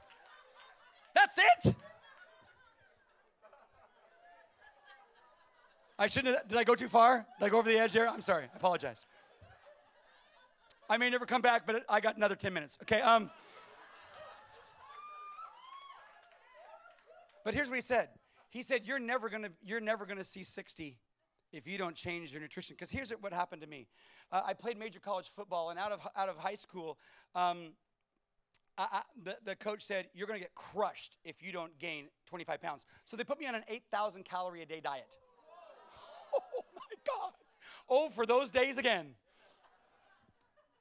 That's 1.13 1.37
it? 1.37 1.75
I 5.99 6.07
shouldn't 6.07 6.35
have, 6.35 6.47
did 6.47 6.57
I 6.57 6.63
go 6.63 6.75
too 6.75 6.87
far? 6.87 7.25
Did 7.39 7.45
I 7.45 7.49
go 7.49 7.59
over 7.59 7.69
the 7.69 7.77
edge 7.77 7.93
there? 7.93 8.09
I'm 8.09 8.21
sorry. 8.21 8.45
I 8.45 8.57
apologize. 8.57 9.05
I 10.89 10.97
may 10.97 11.09
never 11.09 11.25
come 11.25 11.41
back, 11.41 11.65
but 11.65 11.83
I 11.87 11.99
got 11.99 12.17
another 12.17 12.35
10 12.35 12.53
minutes. 12.53 12.77
Okay, 12.81 13.01
um. 13.01 13.29
But 17.45 17.53
here's 17.53 17.69
what 17.69 17.75
he 17.75 17.81
said. 17.81 18.09
He 18.49 18.61
said, 18.61 18.85
You're 18.85 18.99
never 18.99 19.29
gonna, 19.29 19.49
you're 19.63 19.81
never 19.81 20.05
gonna 20.05 20.23
see 20.23 20.43
60 20.43 20.97
if 21.53 21.67
you 21.67 21.77
don't 21.77 21.95
change 21.95 22.31
your 22.31 22.41
nutrition. 22.41 22.75
Because 22.75 22.89
here's 22.89 23.11
what 23.11 23.31
happened 23.31 23.61
to 23.61 23.67
me. 23.67 23.87
Uh, 24.31 24.41
I 24.45 24.53
played 24.53 24.77
major 24.77 24.99
college 24.99 25.29
football, 25.29 25.69
and 25.69 25.79
out 25.79 25.91
of, 25.91 26.05
out 26.15 26.27
of 26.27 26.37
high 26.37 26.55
school, 26.55 26.97
um, 27.35 27.73
I, 28.77 28.87
I, 28.91 29.01
the, 29.23 29.37
the 29.45 29.55
coach 29.55 29.83
said, 29.83 30.07
You're 30.13 30.27
going 30.27 30.39
to 30.39 30.43
get 30.43 30.55
crushed 30.55 31.17
if 31.23 31.41
you 31.41 31.51
don't 31.51 31.77
gain 31.79 32.05
25 32.27 32.61
pounds. 32.61 32.85
So 33.05 33.15
they 33.15 33.23
put 33.23 33.39
me 33.39 33.45
on 33.45 33.55
an 33.55 33.63
8,000 33.67 34.25
calorie 34.25 34.61
a 34.61 34.65
day 34.65 34.81
diet. 34.83 35.07
Oh 36.35 36.63
my 36.75 36.95
God. 37.05 37.31
Oh, 37.87 38.09
for 38.09 38.25
those 38.25 38.49
days 38.49 38.79
again. 38.79 39.13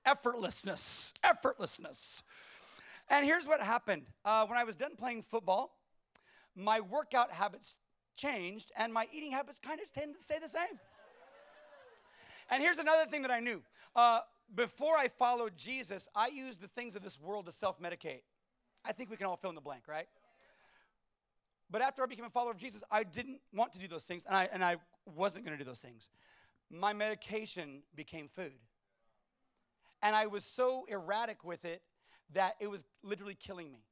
Effortlessness. 0.07 1.13
Effortlessness. 1.23 2.23
And 3.11 3.27
here's 3.27 3.47
what 3.47 3.61
happened 3.61 4.07
uh, 4.25 4.47
when 4.47 4.59
I 4.59 4.65
was 4.65 4.75
done 4.75 4.97
playing 4.97 5.23
football, 5.23 5.77
my 6.57 6.81
workout 6.81 7.31
habits 7.31 7.75
changed, 8.17 8.73
and 8.77 8.93
my 8.93 9.07
eating 9.13 9.33
habits 9.33 9.59
kind 9.59 9.81
of 9.81 9.91
tend 9.93 10.15
to 10.17 10.23
stay 10.23 10.39
the 10.41 10.49
same. 10.49 10.79
And 12.51 12.63
here's 12.63 12.79
another 12.79 13.07
thing 13.07 13.23
that 13.23 13.31
I 13.31 13.41
knew. 13.41 13.63
Uh, 13.97 14.21
before 14.55 14.97
I 14.97 15.09
followed 15.09 15.57
Jesus, 15.57 16.09
I 16.15 16.29
used 16.29 16.61
the 16.61 16.69
things 16.69 16.97
of 16.97 17.03
this 17.03 17.19
world 17.21 17.47
to 17.47 17.53
self 17.53 17.81
medicate. 17.81 18.23
I 18.85 18.93
think 18.93 19.11
we 19.11 19.17
can 19.17 19.27
all 19.27 19.37
fill 19.37 19.51
in 19.51 19.55
the 19.55 19.63
blank, 19.63 19.85
right? 19.89 20.07
But 21.71 21.81
after 21.81 22.03
I 22.03 22.07
became 22.07 22.27
a 22.27 22.31
follower 22.31 22.51
of 22.51 22.59
Jesus, 22.59 22.83
I 22.91 23.05
didn't 23.05 23.41
want 23.55 23.73
to 23.73 23.79
do 23.79 23.89
those 23.89 24.05
things, 24.05 24.27
and 24.27 24.37
I, 24.37 24.49
and 24.53 24.63
I 24.63 24.77
wasn't 25.07 25.47
going 25.47 25.57
to 25.57 25.65
do 25.65 25.69
those 25.69 25.81
things. 25.81 26.11
My 26.71 26.93
medication 26.93 27.83
became 27.95 28.29
food. 28.29 28.53
And 30.03 30.15
I 30.17 30.27
was 30.27 30.45
so 30.45 30.85
erratic 30.89 31.45
with 31.45 31.65
it 31.65 31.83
that 32.35 32.57
it 32.61 32.67
was 32.67 32.85
literally 33.03 33.37
killing 33.37 33.71
me. 33.73 33.85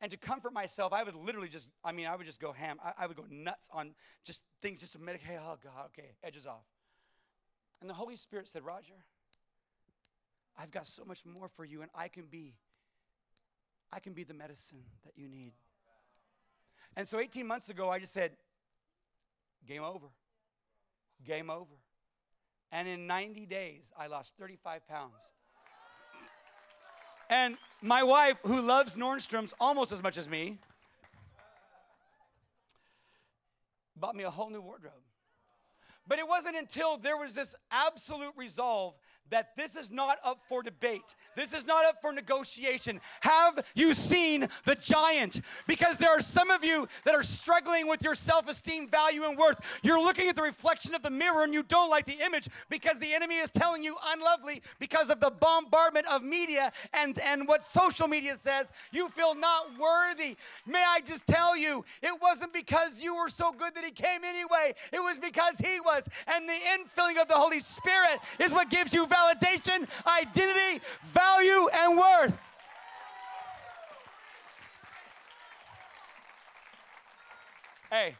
And 0.00 0.10
to 0.10 0.16
comfort 0.16 0.52
myself, 0.52 0.92
I 0.92 1.02
would 1.02 1.14
literally 1.14 1.48
just, 1.48 1.68
I 1.84 1.92
mean, 1.92 2.06
I 2.06 2.16
would 2.16 2.26
just 2.26 2.40
go 2.40 2.52
ham. 2.52 2.78
I, 2.82 3.04
I 3.04 3.06
would 3.06 3.16
go 3.16 3.26
nuts 3.28 3.68
on 3.72 3.92
just 4.24 4.42
things 4.62 4.80
just 4.80 4.92
to 4.94 4.98
medicate. 4.98 5.38
Oh, 5.38 5.58
God, 5.62 5.86
okay, 5.86 6.14
edges 6.24 6.46
off. 6.46 6.64
And 7.80 7.88
the 7.88 7.94
Holy 7.94 8.16
Spirit 8.16 8.48
said, 8.48 8.64
Roger, 8.64 8.94
I've 10.58 10.70
got 10.70 10.86
so 10.86 11.04
much 11.04 11.24
more 11.24 11.48
for 11.48 11.64
you, 11.64 11.82
and 11.82 11.90
I 11.94 12.08
can 12.08 12.24
be, 12.30 12.54
I 13.92 14.00
can 14.00 14.12
be 14.14 14.24
the 14.24 14.34
medicine 14.34 14.84
that 15.04 15.12
you 15.16 15.28
need. 15.28 15.52
And 16.96 17.08
so 17.08 17.20
18 17.20 17.46
months 17.46 17.70
ago, 17.70 17.90
I 17.90 17.98
just 17.98 18.12
said, 18.12 18.32
game 19.66 19.82
over. 19.82 20.06
Game 21.24 21.50
over. 21.50 21.76
And 22.72 22.88
in 22.88 23.06
90 23.06 23.46
days, 23.46 23.92
I 23.98 24.06
lost 24.06 24.34
35 24.38 24.86
pounds. 24.86 25.30
And 27.30 27.56
my 27.80 28.02
wife, 28.02 28.36
who 28.42 28.60
loves 28.60 28.96
Nordstrom's 28.96 29.54
almost 29.60 29.92
as 29.92 30.02
much 30.02 30.18
as 30.18 30.28
me, 30.28 30.58
bought 33.96 34.16
me 34.16 34.24
a 34.24 34.30
whole 34.30 34.50
new 34.50 34.60
wardrobe. 34.60 34.92
But 36.08 36.18
it 36.18 36.26
wasn't 36.26 36.56
until 36.56 36.96
there 36.96 37.16
was 37.16 37.36
this 37.36 37.54
absolute 37.70 38.32
resolve 38.36 38.94
that 39.30 39.56
this 39.56 39.76
is 39.76 39.90
not 39.90 40.18
up 40.24 40.40
for 40.48 40.62
debate. 40.62 41.14
This 41.36 41.52
is 41.52 41.66
not 41.66 41.84
up 41.84 42.00
for 42.00 42.12
negotiation. 42.12 43.00
Have 43.20 43.64
you 43.74 43.94
seen 43.94 44.48
the 44.64 44.74
giant? 44.74 45.40
Because 45.66 45.96
there 45.96 46.10
are 46.10 46.20
some 46.20 46.50
of 46.50 46.64
you 46.64 46.88
that 47.04 47.14
are 47.14 47.22
struggling 47.22 47.88
with 47.88 48.02
your 48.02 48.14
self 48.14 48.48
esteem, 48.48 48.88
value, 48.88 49.24
and 49.24 49.38
worth. 49.38 49.58
You're 49.82 50.00
looking 50.00 50.28
at 50.28 50.36
the 50.36 50.42
reflection 50.42 50.94
of 50.94 51.02
the 51.02 51.10
mirror 51.10 51.44
and 51.44 51.54
you 51.54 51.62
don't 51.62 51.90
like 51.90 52.06
the 52.06 52.18
image 52.24 52.48
because 52.68 52.98
the 52.98 53.12
enemy 53.12 53.36
is 53.36 53.50
telling 53.50 53.82
you 53.82 53.96
unlovely 54.08 54.62
because 54.78 55.10
of 55.10 55.20
the 55.20 55.30
bombardment 55.30 56.06
of 56.10 56.22
media 56.22 56.72
and, 56.92 57.18
and 57.20 57.46
what 57.46 57.64
social 57.64 58.08
media 58.08 58.36
says. 58.36 58.72
You 58.92 59.08
feel 59.08 59.34
not 59.34 59.78
worthy. 59.78 60.36
May 60.66 60.84
I 60.86 61.00
just 61.00 61.26
tell 61.26 61.56
you, 61.56 61.84
it 62.02 62.20
wasn't 62.20 62.52
because 62.52 63.02
you 63.02 63.14
were 63.14 63.28
so 63.28 63.52
good 63.52 63.74
that 63.74 63.84
he 63.84 63.90
came 63.92 64.24
anyway, 64.24 64.74
it 64.92 65.00
was 65.00 65.18
because 65.18 65.58
he 65.58 65.80
was. 65.80 66.08
And 66.26 66.48
the 66.48 66.52
infilling 66.52 67.20
of 67.20 67.28
the 67.28 67.34
Holy 67.34 67.60
Spirit 67.60 68.18
is 68.38 68.50
what 68.50 68.68
gives 68.70 68.92
you 68.92 69.06
value 69.06 69.19
validation, 69.20 69.86
identity, 70.06 70.84
value, 71.04 71.68
and 71.72 71.98
worth. 71.98 72.38
Hey, 77.90 78.14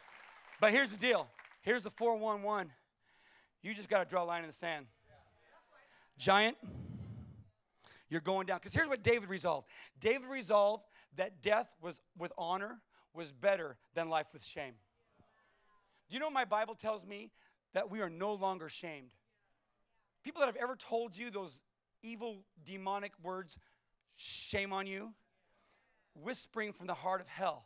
but 0.59 0.71
here's 0.71 0.91
the 0.91 0.97
deal 0.97 1.27
Here's 1.61 1.83
the 1.83 1.91
411. 1.91 2.71
You 3.61 3.73
just 3.73 3.89
got 3.89 4.03
to 4.03 4.09
draw 4.09 4.23
a 4.23 4.25
line 4.25 4.41
in 4.41 4.47
the 4.47 4.53
sand. 4.53 4.87
Giant, 6.17 6.57
you're 8.09 8.21
going 8.21 8.47
down. 8.47 8.57
Because 8.57 8.73
here's 8.73 8.89
what 8.89 9.03
David 9.03 9.29
resolved 9.29 9.67
David 9.99 10.27
resolved 10.27 10.85
that 11.15 11.41
death 11.41 11.67
was 11.81 12.01
with 12.17 12.33
honor 12.37 12.81
was 13.13 13.31
better 13.31 13.77
than 13.93 14.09
life 14.09 14.27
with 14.33 14.43
shame. 14.43 14.73
Do 16.09 16.15
you 16.15 16.19
know 16.19 16.29
my 16.29 16.45
Bible 16.45 16.75
tells 16.75 17.05
me 17.05 17.31
that 17.73 17.89
we 17.89 18.01
are 18.01 18.09
no 18.09 18.33
longer 18.33 18.69
shamed? 18.69 19.11
People 20.23 20.41
that 20.41 20.47
have 20.47 20.55
ever 20.55 20.75
told 20.75 21.17
you 21.17 21.31
those 21.31 21.61
evil 22.03 22.43
demonic 22.63 23.13
words, 23.23 23.57
shame 24.15 24.73
on 24.73 24.87
you, 24.87 25.13
whispering 26.13 26.73
from 26.73 26.87
the 26.87 26.93
heart 26.93 27.21
of 27.21 27.27
hell. 27.27 27.65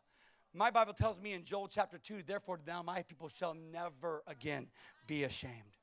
My 0.53 0.71
Bible 0.71 0.93
tells 0.93 1.19
me 1.19 1.33
in 1.33 1.43
Joel 1.43 1.67
chapter 1.67 1.97
2, 1.97 2.23
therefore 2.25 2.59
now 2.65 2.81
my 2.81 3.01
people 3.01 3.29
shall 3.29 3.53
never 3.53 4.23
again 4.25 4.67
be 5.05 5.23
ashamed. 5.25 5.77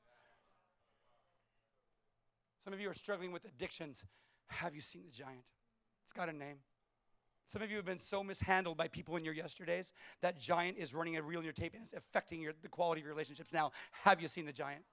Some 2.63 2.73
of 2.73 2.79
you 2.79 2.89
are 2.89 2.93
struggling 2.93 3.31
with 3.31 3.45
addictions. 3.45 4.05
Have 4.47 4.73
you 4.73 4.81
seen 4.81 5.03
the 5.05 5.11
giant? 5.11 5.43
It's 6.03 6.13
got 6.13 6.29
a 6.29 6.33
name. 6.33 6.57
Some 7.47 7.61
of 7.61 7.69
you 7.69 7.75
have 7.75 7.85
been 7.85 7.99
so 7.99 8.23
mishandled 8.23 8.77
by 8.77 8.87
people 8.87 9.15
in 9.17 9.25
your 9.25 9.33
yesterdays 9.33 9.93
that 10.21 10.39
giant 10.39 10.77
is 10.77 10.93
running 10.93 11.17
a 11.17 11.21
reel 11.21 11.39
in 11.39 11.43
your 11.43 11.53
tape 11.53 11.73
and 11.73 11.83
it's 11.83 11.93
affecting 11.93 12.41
your, 12.41 12.53
the 12.61 12.69
quality 12.69 13.01
of 13.01 13.05
your 13.05 13.13
relationships 13.13 13.53
now. 13.53 13.71
Have 13.91 14.21
you 14.21 14.27
seen 14.27 14.45
the 14.45 14.53
giant? 14.53 14.83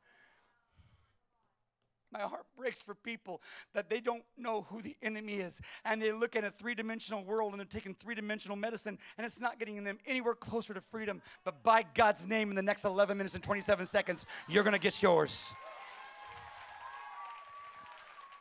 My 2.12 2.20
heart 2.20 2.44
breaks 2.56 2.82
for 2.82 2.94
people 2.94 3.40
that 3.72 3.88
they 3.88 4.00
don't 4.00 4.24
know 4.36 4.62
who 4.62 4.82
the 4.82 4.96
enemy 5.00 5.34
is. 5.34 5.60
And 5.84 6.02
they 6.02 6.10
look 6.10 6.34
at 6.34 6.42
a 6.42 6.50
three 6.50 6.74
dimensional 6.74 7.22
world 7.22 7.52
and 7.52 7.60
they're 7.60 7.66
taking 7.66 7.94
three 7.94 8.16
dimensional 8.16 8.56
medicine 8.56 8.98
and 9.16 9.24
it's 9.24 9.40
not 9.40 9.58
getting 9.58 9.82
them 9.84 9.98
anywhere 10.06 10.34
closer 10.34 10.74
to 10.74 10.80
freedom. 10.80 11.22
But 11.44 11.62
by 11.62 11.84
God's 11.94 12.26
name, 12.26 12.50
in 12.50 12.56
the 12.56 12.62
next 12.62 12.84
11 12.84 13.16
minutes 13.16 13.34
and 13.34 13.44
27 13.44 13.86
seconds, 13.86 14.26
you're 14.48 14.64
going 14.64 14.74
to 14.74 14.80
get 14.80 15.00
yours. 15.02 15.54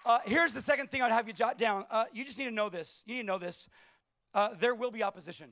Uh, 0.06 0.20
here's 0.26 0.54
the 0.54 0.62
second 0.62 0.90
thing 0.90 1.04
I'd 1.04 1.12
have 1.12 1.28
you 1.28 1.34
jot 1.34 1.58
down. 1.58 1.86
Uh, 1.92 2.06
you 2.12 2.26
just 2.26 2.40
need 2.40 2.46
to 2.46 2.52
know 2.52 2.70
this. 2.70 3.04
You 3.06 3.16
need 3.16 3.22
to 3.22 3.28
know 3.28 3.38
this. 3.38 3.70
Uh, 4.34 4.50
there 4.60 4.74
will 4.74 4.92
be 4.92 5.04
opposition. 5.04 5.52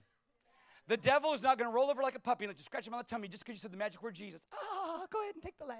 The 0.87 0.97
devil 0.97 1.33
is 1.33 1.43
not 1.43 1.59
going 1.59 1.69
to 1.69 1.75
roll 1.75 1.91
over 1.91 2.01
like 2.01 2.15
a 2.15 2.19
puppy 2.19 2.45
and 2.45 2.53
just 2.55 2.65
scratch 2.65 2.87
him 2.87 2.93
on 2.93 2.99
the 2.99 3.03
tummy 3.03 3.27
just 3.27 3.45
because 3.45 3.59
you 3.59 3.61
said 3.61 3.71
the 3.73 3.77
magic 3.77 4.01
word 4.01 4.15
Jesus. 4.15 4.41
Ah, 4.53 5.05
go 5.11 5.21
ahead 5.21 5.35
and 5.35 5.43
take 5.43 5.57
the 5.59 5.65
leg 5.65 5.77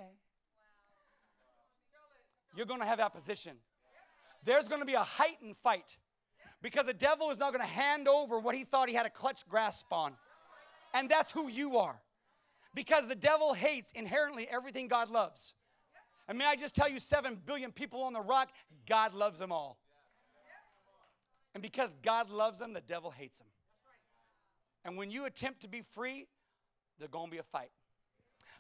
you're 2.58 2.66
going 2.66 2.82
to 2.82 2.88
have 2.88 3.00
opposition. 3.00 3.56
There's 4.44 4.68
going 4.68 4.82
to 4.82 4.86
be 4.86 4.96
a 4.96 5.04
heightened 5.04 5.56
fight 5.58 5.98
because 6.62 6.88
the 6.88 6.94
devil 6.94 7.30
is 7.30 7.38
not 7.38 7.54
going 7.54 7.64
to 7.64 7.72
hand 7.72 8.08
over 8.08 8.40
what 8.40 8.56
he 8.56 8.64
thought 8.64 8.90
he 8.90 8.96
had 8.96 9.06
a 9.06 9.12
clutch 9.12 9.48
grasp 9.48 9.94
on. 9.94 10.14
And 10.94 11.10
that's 11.10 11.32
who 11.32 11.50
you 11.50 11.78
are. 11.78 12.02
Because 12.74 13.08
the 13.08 13.16
devil 13.16 13.54
hates 13.54 13.92
inherently 13.92 14.48
everything 14.50 14.88
God 14.88 15.10
loves. 15.10 15.54
And 16.28 16.38
may 16.38 16.46
I 16.46 16.56
just 16.56 16.76
tell 16.76 16.90
you, 16.90 17.00
seven 17.00 17.40
billion 17.46 17.72
people 17.72 18.02
on 18.04 18.14
the 18.14 18.22
rock, 18.22 18.50
God 18.88 19.14
loves 19.14 19.40
them 19.40 19.52
all. 19.52 19.78
And 21.54 21.62
because 21.62 21.96
God 22.02 22.30
loves 22.30 22.60
them, 22.60 22.74
the 22.74 22.82
devil 22.82 23.12
hates 23.12 23.40
them. 23.40 23.48
And 24.84 24.98
when 24.98 25.12
you 25.12 25.26
attempt 25.26 25.62
to 25.62 25.68
be 25.68 25.82
free, 25.82 26.28
there's 26.98 27.12
going 27.12 27.28
to 27.28 27.32
be 27.32 27.38
a 27.38 27.44
fight. 27.44 27.72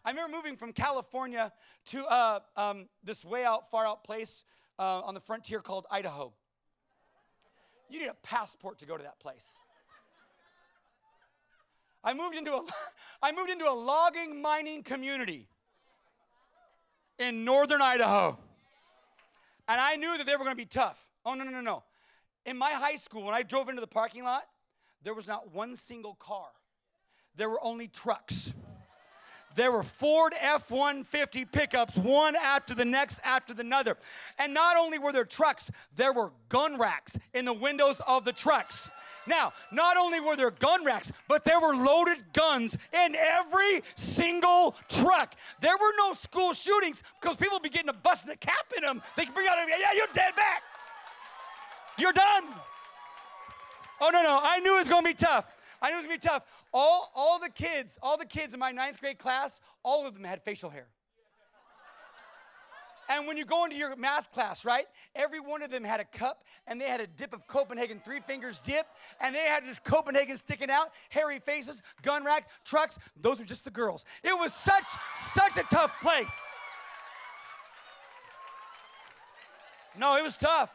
I 0.08 0.12
remember 0.12 0.38
moving 0.38 0.56
from 0.56 0.72
California 0.72 1.52
to 1.88 2.06
uh, 2.06 2.39
um, 2.56 2.88
this 3.04 3.26
way 3.26 3.43
out, 3.43 3.70
far 3.70 3.86
out 3.86 4.06
place 4.06 4.46
uh, 4.80 5.02
on 5.02 5.13
the 5.13 5.20
frontier 5.20 5.60
called 5.60 5.86
Idaho. 5.91 6.32
You 7.89 8.00
need 8.00 8.08
a 8.08 8.13
passport 8.24 8.80
to 8.80 8.86
go 8.86 8.96
to 8.96 9.04
that 9.04 9.20
place. 9.20 9.46
I 12.06 12.13
moved 12.13 12.38
into 12.38 12.54
a, 12.54 12.63
I 13.22 13.34
moved 13.34 13.50
into 13.50 13.65
a 13.65 13.76
logging 13.76 14.41
mining 14.41 14.82
community 14.82 15.50
in 17.20 17.43
northern 17.43 17.82
Idaho. 17.82 18.39
And 19.67 19.82
I 19.82 19.98
knew 19.98 20.17
that 20.17 20.26
they 20.26 20.38
were 20.38 20.46
going 20.46 20.56
to 20.56 20.56
be 20.56 20.65
tough. 20.65 21.06
Oh, 21.26 21.34
no, 21.34 21.43
no, 21.43 21.52
no, 21.52 21.60
no. 21.60 21.84
In 22.46 22.58
my 22.58 22.72
high 22.72 22.96
school, 22.96 23.24
when 23.24 23.34
I 23.34 23.43
drove 23.43 23.67
into 23.67 23.82
the 23.82 23.88
parking 23.88 24.24
lot, 24.24 24.43
there 25.04 25.13
was 25.13 25.28
not 25.28 25.54
one 25.54 25.76
single 25.76 26.15
car, 26.15 26.48
there 27.36 27.50
were 27.50 27.62
only 27.62 27.89
trucks. 27.89 28.54
There 29.58 29.72
were 29.72 29.82
Ford 29.82 30.34
F 30.39 30.70
150 30.70 31.46
pickups, 31.46 31.98
one 31.98 32.36
after 32.36 32.76
the 32.76 32.86
next 32.86 33.20
after 33.26 33.56
the 33.56 33.67
other. 33.74 33.98
And 34.38 34.54
not 34.54 34.78
only 34.78 35.00
were 35.00 35.12
there 35.12 35.26
trucks, 35.26 35.72
there 35.96 36.13
were 36.13 36.30
gun 36.48 36.78
racks 36.78 37.17
in 37.34 37.43
the 37.43 37.54
windows 37.54 38.00
of 38.08 38.24
the 38.24 38.34
trucks. 38.34 38.88
Now, 39.26 39.54
not 39.72 39.98
only 39.98 40.20
were 40.22 40.36
there 40.36 40.52
gun 40.52 40.86
racks, 40.86 41.12
but 41.28 41.43
there 41.43 41.60
were 41.60 41.76
loaded 41.76 42.20
guns 42.34 42.78
in 42.93 43.15
every 43.15 43.82
single 43.96 44.76
truck. 44.89 45.34
There 45.60 45.76
were 45.76 45.91
no 45.98 46.13
school 46.13 46.54
shootings 46.54 47.02
because 47.20 47.36
people 47.36 47.56
would 47.56 47.63
be 47.63 47.70
getting 47.70 47.89
a 47.89 47.93
bust 47.93 48.26
and 48.26 48.36
a 48.36 48.38
cap 48.38 48.72
in 48.78 48.84
them. 48.84 49.02
They 49.15 49.26
could 49.26 49.34
bring 49.34 49.48
out, 49.48 49.58
yeah, 49.67 49.93
you're 49.96 50.06
dead 50.13 50.36
back. 50.36 50.62
You're 51.98 52.13
done. 52.13 52.43
Oh, 54.00 54.12
no, 54.12 54.22
no. 54.22 54.39
I 54.39 54.60
knew 54.60 54.76
it 54.76 54.82
was 54.82 54.89
going 54.89 55.04
to 55.04 55.10
be 55.10 55.15
tough. 55.15 55.48
I 55.81 55.89
knew 55.89 55.95
it 55.95 55.97
was 55.97 56.05
to 56.05 56.09
be 56.09 56.17
tough. 56.17 56.43
All, 56.73 57.11
all 57.15 57.39
the 57.39 57.49
kids, 57.49 57.99
all 58.01 58.17
the 58.17 58.25
kids 58.25 58.53
in 58.53 58.59
my 58.59 58.71
ninth 58.71 58.99
grade 58.99 59.19
class, 59.19 59.61
all 59.83 60.07
of 60.07 60.13
them 60.13 60.23
had 60.23 60.41
facial 60.43 60.69
hair. 60.69 60.87
And 63.09 63.25
when 63.25 63.37
you 63.37 63.45
go 63.45 63.63
into 63.63 63.77
your 63.77 63.95
math 63.95 64.31
class, 64.33 64.65
right, 64.65 64.85
every 65.15 65.39
one 65.39 65.61
of 65.61 65.71
them 65.71 65.83
had 65.83 66.01
a 66.01 66.05
cup 66.05 66.43
and 66.65 66.79
they 66.81 66.89
had 66.89 66.99
a 66.99 67.07
dip 67.07 67.33
of 67.33 67.47
Copenhagen, 67.47 68.01
three 68.03 68.19
fingers 68.19 68.59
dip, 68.59 68.85
and 69.21 69.33
they 69.33 69.45
had 69.45 69.63
this 69.65 69.79
Copenhagen 69.83 70.37
sticking 70.37 70.69
out, 70.69 70.91
hairy 71.09 71.39
faces, 71.39 71.81
gun 72.01 72.25
rack, 72.25 72.49
trucks. 72.65 72.99
Those 73.21 73.39
were 73.39 73.45
just 73.45 73.63
the 73.63 73.71
girls. 73.71 74.03
It 74.23 74.37
was 74.37 74.53
such, 74.53 74.83
such 75.15 75.55
a 75.55 75.63
tough 75.63 75.93
place. 76.01 76.33
No, 79.97 80.17
it 80.17 80.23
was 80.23 80.35
tough. 80.35 80.69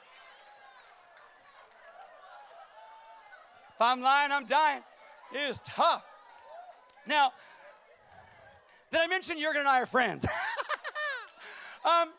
If 3.74 3.80
I'm 3.80 4.00
lying, 4.00 4.32
I'm 4.32 4.46
dying. 4.46 4.82
Is 5.35 5.61
tough. 5.64 6.05
Now, 7.07 7.33
did 8.90 9.01
I 9.01 9.07
mention 9.07 9.38
Jurgen 9.38 9.61
and 9.61 9.68
I 9.68 9.81
are 9.81 9.87
friends? 9.87 10.27
um, 11.85 12.11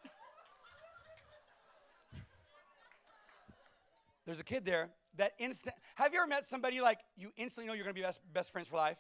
there's 4.26 4.40
a 4.40 4.44
kid 4.44 4.66
there 4.66 4.90
that 5.18 5.34
instant. 5.38 5.76
Have 5.96 6.12
you 6.12 6.20
ever 6.20 6.28
met 6.28 6.48
somebody 6.48 6.82
like 6.82 7.00
you 7.16 7.32
instantly 7.38 7.68
know 7.68 7.76
you're 7.76 7.86
to 7.86 7.94
be 7.94 8.02
best, 8.02 8.20
best 8.34 8.52
friends 8.52 8.68
for 8.68 8.78
life? 8.78 8.98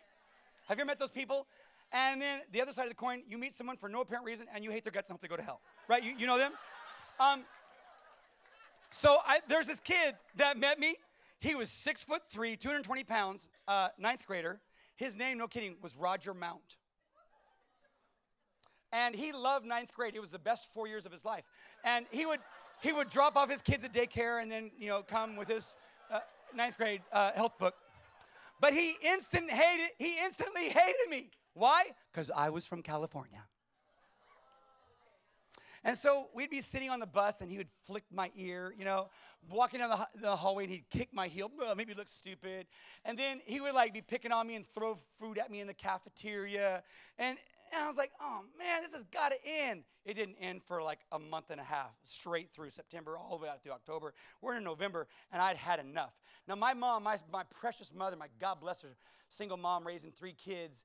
Have 0.67 0.77
you 0.77 0.83
ever 0.83 0.87
met 0.87 0.99
those 0.99 1.09
people? 1.09 1.47
And 1.91 2.21
then 2.21 2.41
the 2.51 2.61
other 2.61 2.71
side 2.71 2.83
of 2.83 2.89
the 2.89 2.95
coin, 2.95 3.23
you 3.27 3.37
meet 3.37 3.55
someone 3.55 3.77
for 3.77 3.89
no 3.89 4.01
apparent 4.01 4.25
reason 4.25 4.45
and 4.53 4.63
you 4.63 4.71
hate 4.71 4.83
their 4.83 4.91
guts 4.91 5.09
and 5.09 5.13
hope 5.13 5.21
they 5.21 5.27
go 5.27 5.37
to 5.37 5.43
hell. 5.43 5.61
Right? 5.87 6.03
You, 6.03 6.13
you 6.17 6.27
know 6.27 6.37
them? 6.37 6.53
Um, 7.19 7.43
so 8.91 9.17
I, 9.25 9.39
there's 9.47 9.67
this 9.67 9.79
kid 9.79 10.15
that 10.35 10.57
met 10.57 10.79
me 10.79 10.97
he 11.43 11.55
was 11.55 11.69
six 11.69 12.05
foot 12.05 12.21
three, 12.29 12.55
220 12.55 13.03
pounds, 13.03 13.47
uh, 13.67 13.89
ninth 13.97 14.25
grader. 14.25 14.61
His 14.95 15.17
name, 15.17 15.37
no 15.37 15.47
kidding, 15.47 15.75
was 15.81 15.97
Roger 15.97 16.33
Mount. 16.33 16.77
And 18.93 19.13
he 19.13 19.33
loved 19.33 19.65
ninth 19.65 19.93
grade. 19.93 20.15
It 20.15 20.21
was 20.21 20.31
the 20.31 20.39
best 20.39 20.71
four 20.71 20.87
years 20.87 21.05
of 21.05 21.11
his 21.11 21.25
life. 21.25 21.43
And 21.83 22.05
he 22.11 22.25
would 22.25 22.39
he 22.81 22.93
would 22.93 23.09
drop 23.09 23.35
off 23.35 23.49
his 23.49 23.61
kids 23.61 23.83
at 23.83 23.91
daycare 23.93 24.41
and 24.41 24.49
then 24.49 24.71
you 24.77 24.87
know 24.87 25.01
come 25.01 25.35
with 25.35 25.49
his 25.49 25.75
uh, 26.09 26.19
ninth 26.55 26.77
grade 26.77 27.01
uh, 27.11 27.31
health 27.33 27.57
book. 27.59 27.75
But 28.61 28.73
he 28.73 28.95
instant 29.03 29.51
hated 29.51 29.89
he 29.97 30.15
instantly 30.23 30.69
hated 30.69 31.09
me. 31.09 31.29
Why? 31.55 31.87
Because 32.11 32.31
I 32.33 32.51
was 32.51 32.65
from 32.65 32.81
California. 32.81 33.43
And 35.83 35.97
so 35.97 36.27
we'd 36.33 36.49
be 36.49 36.61
sitting 36.61 36.89
on 36.89 36.99
the 36.99 37.07
bus 37.07 37.41
and 37.41 37.51
he 37.51 37.57
would 37.57 37.67
flick 37.85 38.03
my 38.11 38.31
ear, 38.37 38.73
you 38.77 38.85
know, 38.85 39.09
walking 39.49 39.81
down 39.81 39.89
the, 39.89 40.21
the 40.21 40.35
hallway 40.35 40.63
and 40.63 40.71
he'd 40.71 40.89
kick 40.89 41.09
my 41.13 41.27
heel, 41.27 41.51
maybe 41.75 41.93
look 41.93 42.07
stupid. 42.07 42.67
And 43.03 43.17
then 43.17 43.41
he 43.45 43.59
would 43.59 43.73
like 43.73 43.93
be 43.93 44.01
picking 44.01 44.31
on 44.31 44.47
me 44.47 44.55
and 44.55 44.65
throw 44.65 44.95
food 45.19 45.37
at 45.37 45.51
me 45.51 45.59
in 45.59 45.67
the 45.67 45.73
cafeteria. 45.73 46.83
And, 47.19 47.37
and 47.73 47.83
I 47.83 47.87
was 47.87 47.97
like, 47.97 48.11
oh 48.21 48.41
man, 48.57 48.81
this 48.81 48.93
has 48.93 49.03
got 49.05 49.29
to 49.29 49.37
end. 49.45 49.83
It 50.05 50.13
didn't 50.13 50.35
end 50.39 50.61
for 50.63 50.81
like 50.81 50.99
a 51.11 51.19
month 51.19 51.49
and 51.49 51.59
a 51.59 51.63
half, 51.63 51.91
straight 52.03 52.51
through 52.53 52.69
September, 52.69 53.17
all 53.17 53.37
the 53.37 53.43
way 53.43 53.49
out 53.49 53.63
through 53.63 53.73
October. 53.73 54.13
We're 54.41 54.55
in 54.55 54.63
November, 54.63 55.07
and 55.31 55.41
I'd 55.41 55.57
had 55.57 55.79
enough. 55.79 56.13
Now, 56.47 56.55
my 56.55 56.73
mom, 56.73 57.03
my, 57.03 57.17
my 57.31 57.43
precious 57.59 57.93
mother, 57.93 58.15
my 58.15 58.27
God 58.39 58.59
bless 58.61 58.81
her, 58.81 58.95
single 59.29 59.57
mom 59.57 59.87
raising 59.87 60.11
three 60.11 60.33
kids, 60.33 60.83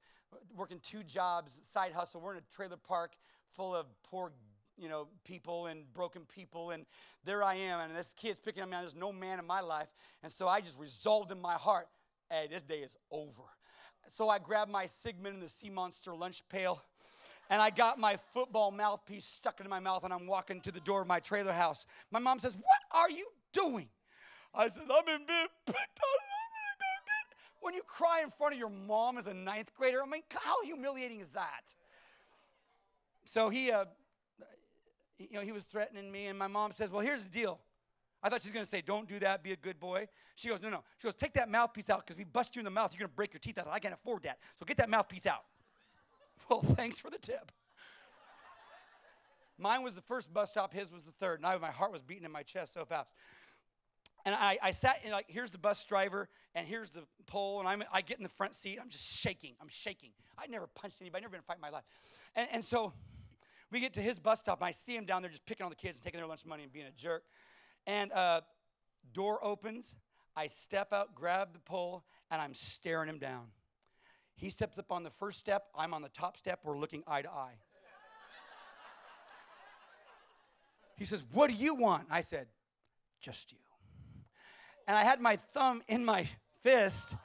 working 0.56 0.80
two 0.80 1.02
jobs, 1.02 1.58
side 1.62 1.92
hustle. 1.92 2.20
We're 2.20 2.32
in 2.32 2.38
a 2.38 2.54
trailer 2.54 2.76
park 2.76 3.12
full 3.52 3.74
of 3.74 3.86
poor 4.04 4.32
you 4.78 4.88
know, 4.88 5.08
people 5.24 5.66
and 5.66 5.92
broken 5.92 6.22
people. 6.24 6.70
And 6.70 6.86
there 7.24 7.42
I 7.42 7.56
am, 7.56 7.80
and 7.80 7.94
this 7.94 8.14
kid's 8.16 8.38
picking 8.38 8.62
on 8.62 8.70
me. 8.70 8.76
There's 8.80 8.94
no 8.94 9.12
man 9.12 9.38
in 9.38 9.46
my 9.46 9.60
life. 9.60 9.88
And 10.22 10.30
so 10.32 10.48
I 10.48 10.60
just 10.60 10.78
resolved 10.78 11.32
in 11.32 11.40
my 11.40 11.54
heart, 11.54 11.88
hey, 12.30 12.48
this 12.50 12.62
day 12.62 12.78
is 12.78 12.96
over. 13.10 13.42
So 14.08 14.28
I 14.28 14.38
grabbed 14.38 14.70
my 14.70 14.86
Sigmund 14.86 15.34
and 15.34 15.44
the 15.44 15.48
Sea 15.48 15.70
Monster 15.70 16.14
lunch 16.14 16.42
pail, 16.48 16.82
and 17.50 17.60
I 17.60 17.70
got 17.70 17.98
my 17.98 18.16
football 18.32 18.70
mouthpiece 18.70 19.26
stuck 19.26 19.60
into 19.60 19.68
my 19.68 19.80
mouth, 19.80 20.04
and 20.04 20.12
I'm 20.12 20.26
walking 20.26 20.60
to 20.62 20.72
the 20.72 20.80
door 20.80 21.02
of 21.02 21.08
my 21.08 21.20
trailer 21.20 21.52
house. 21.52 21.84
My 22.10 22.18
mom 22.18 22.38
says, 22.38 22.54
What 22.54 22.98
are 22.98 23.10
you 23.10 23.26
doing? 23.52 23.88
I 24.54 24.68
said, 24.68 24.82
I'm 24.82 25.08
in 25.08 25.26
bed 25.26 25.48
picked 25.66 25.76
on. 25.76 26.18
When 27.60 27.74
you 27.74 27.82
cry 27.82 28.22
in 28.22 28.30
front 28.30 28.54
of 28.54 28.58
your 28.58 28.70
mom 28.70 29.18
as 29.18 29.26
a 29.26 29.34
ninth 29.34 29.74
grader, 29.74 30.02
I 30.02 30.06
mean, 30.06 30.22
how 30.30 30.62
humiliating 30.64 31.20
is 31.20 31.32
that? 31.32 31.74
so 33.24 33.50
he, 33.50 33.70
uh, 33.70 33.84
you 35.18 35.28
know, 35.32 35.40
he 35.40 35.52
was 35.52 35.64
threatening 35.64 36.10
me, 36.10 36.26
and 36.26 36.38
my 36.38 36.46
mom 36.46 36.72
says, 36.72 36.90
"Well, 36.90 37.00
here's 37.00 37.22
the 37.22 37.28
deal." 37.28 37.60
I 38.22 38.28
thought 38.28 38.42
she 38.42 38.48
was 38.48 38.54
going 38.54 38.64
to 38.64 38.70
say, 38.70 38.80
"Don't 38.80 39.08
do 39.08 39.18
that. 39.20 39.42
Be 39.42 39.52
a 39.52 39.56
good 39.56 39.78
boy." 39.78 40.08
She 40.34 40.48
goes, 40.48 40.62
"No, 40.62 40.70
no." 40.70 40.84
She 40.98 41.06
goes, 41.06 41.14
"Take 41.14 41.34
that 41.34 41.48
mouthpiece 41.48 41.90
out 41.90 42.06
because 42.06 42.16
if 42.16 42.18
we 42.18 42.24
bust 42.24 42.56
you 42.56 42.60
in 42.60 42.64
the 42.64 42.70
mouth, 42.70 42.92
you're 42.92 43.00
going 43.00 43.10
to 43.10 43.16
break 43.16 43.32
your 43.32 43.40
teeth 43.40 43.58
out. 43.58 43.68
I 43.70 43.78
can't 43.78 43.94
afford 43.94 44.22
that. 44.24 44.38
So 44.56 44.64
get 44.64 44.76
that 44.78 44.90
mouthpiece 44.90 45.26
out." 45.26 45.44
Well, 46.48 46.62
thanks 46.62 46.98
for 46.98 47.10
the 47.10 47.18
tip. 47.18 47.52
Mine 49.58 49.82
was 49.82 49.96
the 49.96 50.00
first 50.00 50.32
bus 50.32 50.50
stop. 50.50 50.72
His 50.72 50.90
was 50.90 51.04
the 51.04 51.12
third. 51.12 51.40
And 51.40 51.46
I, 51.46 51.58
my 51.58 51.70
heart 51.70 51.92
was 51.92 52.00
beating 52.00 52.24
in 52.24 52.30
my 52.30 52.44
chest 52.44 52.72
so 52.72 52.84
fast. 52.84 53.10
And 54.24 54.34
I, 54.34 54.58
I 54.62 54.70
sat 54.70 55.00
in 55.04 55.10
like, 55.10 55.26
here's 55.28 55.50
the 55.50 55.58
bus 55.58 55.84
driver, 55.84 56.28
and 56.54 56.66
here's 56.66 56.90
the 56.90 57.02
pole, 57.26 57.60
and 57.60 57.68
I'm, 57.68 57.82
I 57.92 58.00
get 58.02 58.18
in 58.18 58.22
the 58.22 58.28
front 58.28 58.54
seat. 58.54 58.78
I'm 58.80 58.88
just 58.88 59.18
shaking. 59.18 59.54
I'm 59.60 59.68
shaking. 59.68 60.10
I'd 60.36 60.50
never 60.50 60.66
punched 60.66 61.00
anybody. 61.00 61.20
I'd 61.20 61.22
never 61.22 61.32
been 61.32 61.38
in 61.38 61.44
a 61.44 61.46
fight 61.46 61.56
in 61.56 61.62
my 61.62 61.70
life. 61.70 61.84
And, 62.36 62.48
and 62.52 62.64
so 62.64 62.92
we 63.70 63.80
get 63.80 63.92
to 63.94 64.02
his 64.02 64.18
bus 64.18 64.40
stop, 64.40 64.60
and 64.60 64.66
I 64.66 64.70
see 64.70 64.96
him 64.96 65.04
down 65.04 65.22
there 65.22 65.30
just 65.30 65.44
picking 65.46 65.64
on 65.64 65.70
the 65.70 65.76
kids 65.76 65.98
and 65.98 66.04
taking 66.04 66.18
their 66.18 66.26
lunch 66.26 66.46
money 66.46 66.62
and 66.62 66.72
being 66.72 66.86
a 66.86 66.92
jerk. 66.92 67.24
And 67.86 68.12
uh, 68.12 68.40
door 69.12 69.44
opens. 69.44 69.96
I 70.36 70.46
step 70.46 70.92
out, 70.92 71.14
grab 71.14 71.52
the 71.52 71.58
pole, 71.58 72.04
and 72.30 72.40
I'm 72.40 72.54
staring 72.54 73.08
him 73.08 73.18
down. 73.18 73.46
He 74.36 74.50
steps 74.50 74.78
up 74.78 74.92
on 74.92 75.02
the 75.02 75.10
first 75.10 75.38
step. 75.38 75.64
I'm 75.74 75.92
on 75.92 76.00
the 76.00 76.08
top 76.08 76.36
step. 76.36 76.60
We're 76.62 76.78
looking 76.78 77.02
eye 77.06 77.22
to 77.22 77.30
eye. 77.30 77.54
He 80.96 81.04
says, 81.04 81.24
What 81.32 81.50
do 81.50 81.56
you 81.56 81.74
want? 81.74 82.06
I 82.10 82.20
said, 82.20 82.46
Just 83.20 83.52
you. 83.52 83.58
And 84.86 84.96
I 84.96 85.04
had 85.04 85.20
my 85.20 85.36
thumb 85.36 85.82
in 85.88 86.04
my 86.04 86.28
fist. 86.62 87.16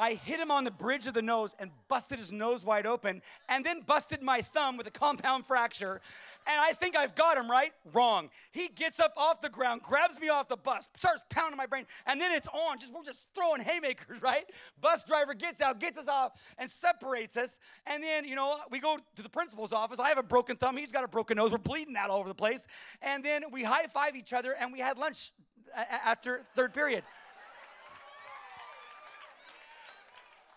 I 0.00 0.14
hit 0.14 0.40
him 0.40 0.50
on 0.50 0.64
the 0.64 0.70
bridge 0.70 1.06
of 1.06 1.14
the 1.14 1.22
nose 1.22 1.54
and 1.58 1.70
busted 1.88 2.18
his 2.18 2.32
nose 2.32 2.64
wide 2.64 2.86
open, 2.86 3.22
and 3.48 3.64
then 3.64 3.82
busted 3.82 4.22
my 4.22 4.40
thumb 4.40 4.76
with 4.76 4.86
a 4.86 4.90
compound 4.90 5.46
fracture 5.46 6.00
and 6.46 6.60
I 6.60 6.72
think 6.72 6.96
I've 6.96 7.14
got 7.14 7.36
him, 7.36 7.50
right? 7.50 7.72
Wrong. 7.92 8.30
He 8.52 8.68
gets 8.68 8.98
up 8.98 9.12
off 9.16 9.40
the 9.40 9.48
ground, 9.48 9.82
grabs 9.82 10.18
me 10.18 10.28
off 10.28 10.48
the 10.48 10.56
bus, 10.56 10.88
starts 10.96 11.22
pounding 11.28 11.56
my 11.56 11.66
brain, 11.66 11.86
and 12.06 12.20
then 12.20 12.32
it's 12.32 12.48
on. 12.48 12.78
Just 12.78 12.92
we're 12.92 13.02
just 13.02 13.26
throwing 13.34 13.60
haymakers, 13.60 14.22
right? 14.22 14.44
Bus 14.80 15.04
driver 15.04 15.34
gets 15.34 15.60
out, 15.60 15.80
gets 15.80 15.98
us 15.98 16.08
off, 16.08 16.32
and 16.58 16.70
separates 16.70 17.36
us. 17.36 17.58
And 17.86 18.02
then, 18.02 18.24
you 18.24 18.34
know, 18.34 18.58
we 18.70 18.80
go 18.80 18.98
to 19.16 19.22
the 19.22 19.28
principal's 19.28 19.72
office. 19.72 19.98
I 19.98 20.08
have 20.08 20.18
a 20.18 20.22
broken 20.22 20.56
thumb, 20.56 20.76
he's 20.76 20.92
got 20.92 21.04
a 21.04 21.08
broken 21.08 21.36
nose. 21.36 21.52
We're 21.52 21.58
bleeding 21.58 21.96
out 21.96 22.10
all 22.10 22.20
over 22.20 22.28
the 22.28 22.34
place. 22.34 22.66
And 23.02 23.24
then 23.24 23.44
we 23.52 23.62
high 23.62 23.86
five 23.86 24.16
each 24.16 24.32
other, 24.32 24.54
and 24.58 24.72
we 24.72 24.80
had 24.80 24.98
lunch 24.98 25.32
after 25.76 26.40
third 26.54 26.74
period. 26.74 27.04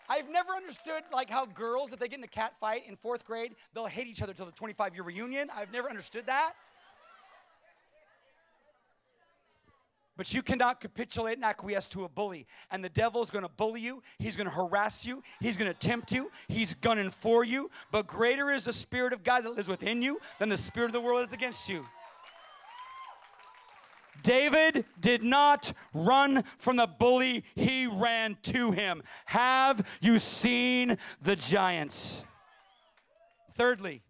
I've 0.08 0.30
never 0.30 0.52
understood 0.52 1.02
like 1.12 1.30
how 1.30 1.46
girls, 1.46 1.92
if 1.92 1.98
they 1.98 2.08
get 2.08 2.18
in 2.18 2.24
a 2.24 2.28
cat 2.28 2.54
fight 2.60 2.82
in 2.86 2.96
fourth 2.96 3.24
grade, 3.24 3.54
they'll 3.72 3.86
hate 3.86 4.06
each 4.06 4.22
other 4.22 4.34
till 4.34 4.46
the 4.46 4.52
25 4.52 4.94
year 4.94 5.02
reunion. 5.02 5.48
I've 5.54 5.72
never 5.72 5.88
understood 5.88 6.26
that. 6.26 6.54
But 10.16 10.32
you 10.32 10.42
cannot 10.42 10.80
capitulate 10.80 11.38
and 11.38 11.44
acquiesce 11.44 11.88
to 11.88 12.04
a 12.04 12.08
bully. 12.08 12.46
And 12.70 12.84
the 12.84 12.88
devil's 12.88 13.30
gonna 13.30 13.48
bully 13.48 13.80
you, 13.80 14.02
he's 14.18 14.36
gonna 14.36 14.50
harass 14.50 15.04
you, 15.04 15.22
he's 15.40 15.56
gonna 15.56 15.74
tempt 15.74 16.12
you, 16.12 16.30
he's 16.46 16.74
gunning 16.74 17.10
for 17.10 17.44
you. 17.44 17.70
But 17.90 18.06
greater 18.06 18.50
is 18.50 18.64
the 18.64 18.72
Spirit 18.72 19.12
of 19.12 19.24
God 19.24 19.44
that 19.44 19.56
lives 19.56 19.66
within 19.66 20.02
you 20.02 20.20
than 20.38 20.48
the 20.48 20.56
Spirit 20.56 20.86
of 20.86 20.92
the 20.92 21.00
world 21.00 21.26
is 21.26 21.32
against 21.32 21.68
you. 21.68 21.84
David 24.22 24.84
did 25.00 25.22
not 25.22 25.72
run 25.92 26.44
from 26.56 26.76
the 26.76 26.86
bully, 26.86 27.44
he 27.54 27.86
ran 27.86 28.36
to 28.44 28.72
him. 28.72 29.02
Have 29.26 29.86
you 30.00 30.18
seen 30.18 30.98
the 31.20 31.36
giants? 31.36 32.24
Thirdly, 33.52 34.02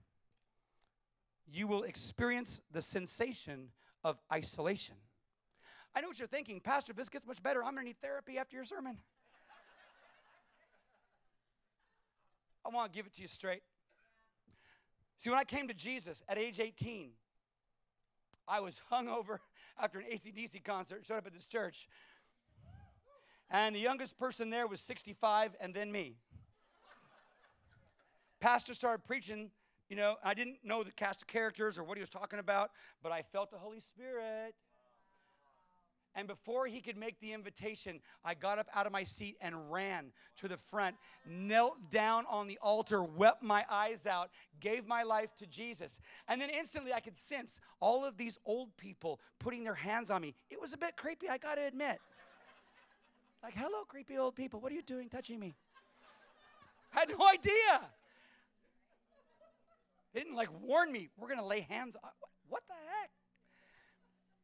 you 1.52 1.66
will 1.66 1.82
experience 1.82 2.60
the 2.72 2.82
sensation 2.82 3.68
of 4.02 4.18
isolation. 4.32 4.96
I 5.94 6.00
know 6.00 6.08
what 6.08 6.18
you're 6.18 6.26
thinking, 6.28 6.60
Pastor, 6.60 6.92
if 6.92 6.96
this 6.96 7.08
gets 7.08 7.26
much 7.26 7.42
better, 7.42 7.62
I'm 7.62 7.74
gonna 7.74 7.86
need 7.86 8.00
therapy 8.00 8.38
after 8.38 8.56
your 8.56 8.64
sermon. 8.64 8.98
I 12.64 12.70
wanna 12.70 12.88
give 12.88 13.06
it 13.06 13.12
to 13.14 13.22
you 13.22 13.28
straight. 13.28 13.62
See, 15.18 15.30
when 15.30 15.38
I 15.38 15.44
came 15.44 15.68
to 15.68 15.74
Jesus 15.74 16.22
at 16.28 16.36
age 16.36 16.58
18, 16.58 17.12
I 18.46 18.60
was 18.60 18.80
hungover 18.90 19.38
after 19.80 19.98
an 19.98 20.06
ACDC 20.12 20.64
concert, 20.64 21.04
showed 21.04 21.18
up 21.18 21.26
at 21.26 21.32
this 21.32 21.46
church. 21.46 21.88
And 23.50 23.74
the 23.74 23.80
youngest 23.80 24.18
person 24.18 24.50
there 24.50 24.66
was 24.66 24.80
65, 24.80 25.54
and 25.60 25.74
then 25.74 25.92
me. 25.92 26.16
Pastor 28.40 28.74
started 28.74 29.04
preaching, 29.04 29.50
you 29.88 29.96
know, 29.96 30.16
I 30.22 30.34
didn't 30.34 30.58
know 30.64 30.82
the 30.82 30.90
cast 30.92 31.22
of 31.22 31.28
characters 31.28 31.78
or 31.78 31.84
what 31.84 31.96
he 31.96 32.00
was 32.00 32.10
talking 32.10 32.38
about, 32.38 32.70
but 33.02 33.12
I 33.12 33.22
felt 33.22 33.50
the 33.50 33.58
Holy 33.58 33.80
Spirit. 33.80 34.54
And 36.16 36.28
before 36.28 36.66
he 36.66 36.80
could 36.80 36.96
make 36.96 37.18
the 37.18 37.32
invitation, 37.32 38.00
I 38.24 38.34
got 38.34 38.58
up 38.58 38.68
out 38.72 38.86
of 38.86 38.92
my 38.92 39.02
seat 39.02 39.36
and 39.40 39.72
ran 39.72 40.12
to 40.36 40.46
the 40.46 40.56
front, 40.56 40.96
knelt 41.28 41.90
down 41.90 42.24
on 42.30 42.46
the 42.46 42.58
altar, 42.62 43.02
wept 43.02 43.42
my 43.42 43.64
eyes 43.68 44.06
out, 44.06 44.30
gave 44.60 44.86
my 44.86 45.02
life 45.02 45.34
to 45.36 45.46
Jesus. 45.46 45.98
And 46.28 46.40
then 46.40 46.50
instantly 46.50 46.92
I 46.92 47.00
could 47.00 47.18
sense 47.18 47.58
all 47.80 48.04
of 48.04 48.16
these 48.16 48.38
old 48.44 48.76
people 48.76 49.18
putting 49.40 49.64
their 49.64 49.74
hands 49.74 50.10
on 50.10 50.22
me. 50.22 50.34
It 50.50 50.60
was 50.60 50.72
a 50.72 50.78
bit 50.78 50.96
creepy, 50.96 51.28
I 51.28 51.38
gotta 51.38 51.66
admit. 51.66 51.98
Like, 53.42 53.54
hello, 53.54 53.84
creepy 53.88 54.16
old 54.16 54.36
people, 54.36 54.60
what 54.60 54.70
are 54.70 54.74
you 54.76 54.82
doing 54.82 55.08
touching 55.08 55.40
me? 55.40 55.54
I 56.94 57.00
had 57.00 57.08
no 57.08 57.26
idea. 57.26 57.88
They 60.12 60.20
didn't 60.20 60.36
like 60.36 60.48
warn 60.62 60.92
me, 60.92 61.08
we're 61.18 61.28
gonna 61.28 61.44
lay 61.44 61.62
hands 61.62 61.96
on. 62.02 62.10
What 62.48 62.62
the 62.68 62.74
heck? 62.74 63.10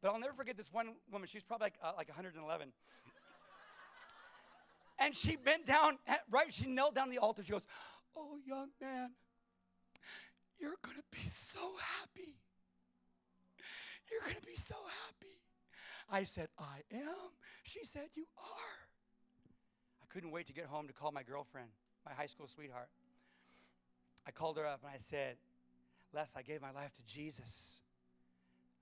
But 0.03 0.13
I'll 0.13 0.21
never 0.21 0.33
forget 0.33 0.57
this 0.57 0.73
one 0.73 0.95
woman. 1.13 1.29
She 1.29 1.37
was 1.37 1.45
probably 1.45 1.67
like, 1.67 1.75
uh, 1.83 1.93
like 1.97 2.09
111. 2.09 2.73
and 4.99 5.15
she 5.15 5.37
bent 5.37 5.67
down, 5.67 5.99
at, 6.07 6.21
right? 6.31 6.53
She 6.53 6.69
knelt 6.69 6.95
down 6.95 7.11
the 7.11 7.19
altar. 7.19 7.43
She 7.43 7.53
goes, 7.53 7.67
Oh, 8.17 8.39
young 8.45 8.71
man, 8.81 9.11
you're 10.59 10.77
going 10.83 10.97
to 10.97 11.05
be 11.11 11.29
so 11.29 11.61
happy. 12.01 12.35
You're 14.11 14.21
going 14.23 14.41
to 14.41 14.47
be 14.47 14.57
so 14.57 14.75
happy. 15.07 15.41
I 16.11 16.25
said, 16.25 16.49
I 16.59 16.81
am. 16.93 17.31
She 17.63 17.85
said, 17.85 18.09
You 18.15 18.27
are. 18.37 18.89
I 20.03 20.07
couldn't 20.13 20.31
wait 20.31 20.47
to 20.49 20.53
get 20.53 20.65
home 20.67 20.89
to 20.89 20.93
call 20.93 21.13
my 21.13 21.23
girlfriend, 21.23 21.69
my 22.05 22.13
high 22.13 22.27
school 22.27 22.49
sweetheart. 22.49 22.89
I 24.27 24.31
called 24.33 24.59
her 24.59 24.67
up 24.67 24.81
and 24.83 24.93
I 24.93 24.99
said, 24.99 25.37
Les, 26.13 26.35
I 26.37 26.43
gave 26.43 26.61
my 26.61 26.73
life 26.73 26.93
to 26.95 27.03
Jesus. 27.03 27.81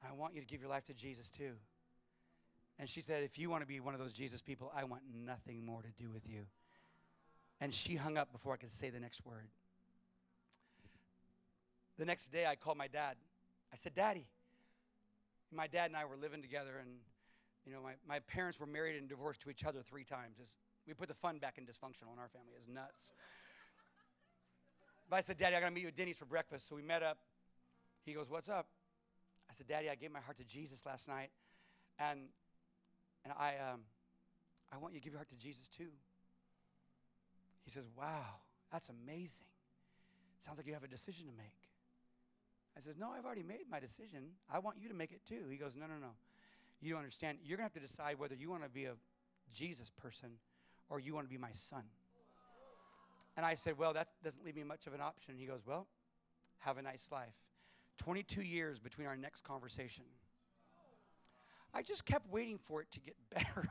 I 0.06 0.12
want 0.12 0.34
you 0.34 0.40
to 0.40 0.46
give 0.46 0.60
your 0.60 0.70
life 0.70 0.86
to 0.86 0.94
Jesus 0.94 1.28
too. 1.28 1.52
And 2.78 2.88
she 2.88 3.00
said, 3.00 3.24
If 3.24 3.38
you 3.38 3.50
want 3.50 3.62
to 3.62 3.66
be 3.66 3.80
one 3.80 3.94
of 3.94 4.00
those 4.00 4.12
Jesus 4.12 4.40
people, 4.40 4.72
I 4.74 4.84
want 4.84 5.02
nothing 5.12 5.64
more 5.64 5.82
to 5.82 6.02
do 6.02 6.10
with 6.10 6.28
you. 6.28 6.46
And 7.60 7.74
she 7.74 7.96
hung 7.96 8.16
up 8.16 8.30
before 8.30 8.54
I 8.54 8.56
could 8.56 8.70
say 8.70 8.90
the 8.90 9.00
next 9.00 9.24
word. 9.26 9.48
The 11.98 12.04
next 12.04 12.28
day, 12.28 12.46
I 12.46 12.54
called 12.54 12.78
my 12.78 12.86
dad. 12.86 13.16
I 13.72 13.76
said, 13.76 13.94
Daddy, 13.94 14.26
my 15.50 15.66
dad 15.66 15.86
and 15.86 15.96
I 15.96 16.04
were 16.04 16.16
living 16.16 16.40
together, 16.40 16.78
and 16.80 16.90
you 17.66 17.72
know, 17.72 17.82
my, 17.82 17.94
my 18.06 18.20
parents 18.20 18.60
were 18.60 18.66
married 18.66 18.96
and 18.96 19.08
divorced 19.08 19.40
to 19.42 19.50
each 19.50 19.64
other 19.64 19.82
three 19.82 20.04
times. 20.04 20.36
We 20.86 20.94
put 20.94 21.08
the 21.08 21.14
fun 21.14 21.38
back 21.38 21.58
in 21.58 21.64
dysfunctional 21.64 22.12
in 22.12 22.20
our 22.20 22.28
family. 22.28 22.54
It's 22.56 22.68
nuts. 22.68 23.12
But 25.10 25.16
I 25.16 25.20
said, 25.20 25.36
Daddy, 25.36 25.56
I 25.56 25.60
gotta 25.60 25.74
meet 25.74 25.82
you 25.82 25.88
at 25.88 25.96
Denny's 25.96 26.16
for 26.16 26.26
breakfast. 26.26 26.68
So 26.68 26.76
we 26.76 26.82
met 26.82 27.02
up. 27.02 27.18
He 28.04 28.12
goes, 28.12 28.30
What's 28.30 28.48
up? 28.48 28.68
I 29.50 29.54
said, 29.54 29.66
Daddy, 29.66 29.88
I 29.88 29.94
gave 29.94 30.12
my 30.12 30.20
heart 30.20 30.38
to 30.38 30.44
Jesus 30.44 30.84
last 30.84 31.08
night, 31.08 31.30
and 31.98 32.20
and 33.24 33.32
I 33.38 33.54
um, 33.72 33.80
I 34.72 34.78
want 34.78 34.94
you 34.94 35.00
to 35.00 35.04
give 35.04 35.12
your 35.12 35.18
heart 35.18 35.30
to 35.30 35.36
Jesus 35.36 35.68
too. 35.68 35.90
He 37.64 37.70
says, 37.70 37.84
Wow, 37.96 38.40
that's 38.72 38.88
amazing. 38.88 39.46
Sounds 40.40 40.58
like 40.58 40.66
you 40.66 40.74
have 40.74 40.84
a 40.84 40.88
decision 40.88 41.26
to 41.26 41.32
make. 41.32 41.68
I 42.76 42.80
says, 42.80 42.96
No, 42.98 43.10
I've 43.10 43.24
already 43.24 43.42
made 43.42 43.64
my 43.70 43.80
decision. 43.80 44.30
I 44.52 44.58
want 44.58 44.76
you 44.80 44.88
to 44.88 44.94
make 44.94 45.12
it 45.12 45.24
too. 45.26 45.48
He 45.50 45.56
goes, 45.56 45.74
No, 45.76 45.86
no, 45.86 45.98
no. 46.00 46.12
You 46.80 46.90
don't 46.90 47.00
understand. 47.00 47.38
You're 47.44 47.56
gonna 47.56 47.64
have 47.64 47.72
to 47.74 47.80
decide 47.80 48.18
whether 48.18 48.34
you 48.34 48.50
want 48.50 48.62
to 48.62 48.68
be 48.68 48.84
a 48.84 48.94
Jesus 49.52 49.90
person 49.90 50.30
or 50.88 51.00
you 51.00 51.14
want 51.14 51.26
to 51.26 51.30
be 51.30 51.38
my 51.38 51.52
son. 51.52 51.82
And 53.36 53.44
I 53.44 53.54
said, 53.54 53.78
Well, 53.78 53.92
that 53.94 54.08
doesn't 54.22 54.44
leave 54.44 54.56
me 54.56 54.64
much 54.64 54.86
of 54.86 54.94
an 54.94 55.00
option. 55.00 55.36
He 55.36 55.46
goes, 55.46 55.60
Well, 55.66 55.86
have 56.60 56.78
a 56.78 56.82
nice 56.82 57.08
life. 57.10 57.47
22 57.98 58.42
years 58.42 58.80
between 58.80 59.06
our 59.06 59.16
next 59.16 59.42
conversation. 59.42 60.04
I 61.74 61.82
just 61.82 62.06
kept 62.06 62.30
waiting 62.30 62.58
for 62.58 62.80
it 62.80 62.90
to 62.92 63.00
get 63.00 63.16
better. 63.34 63.68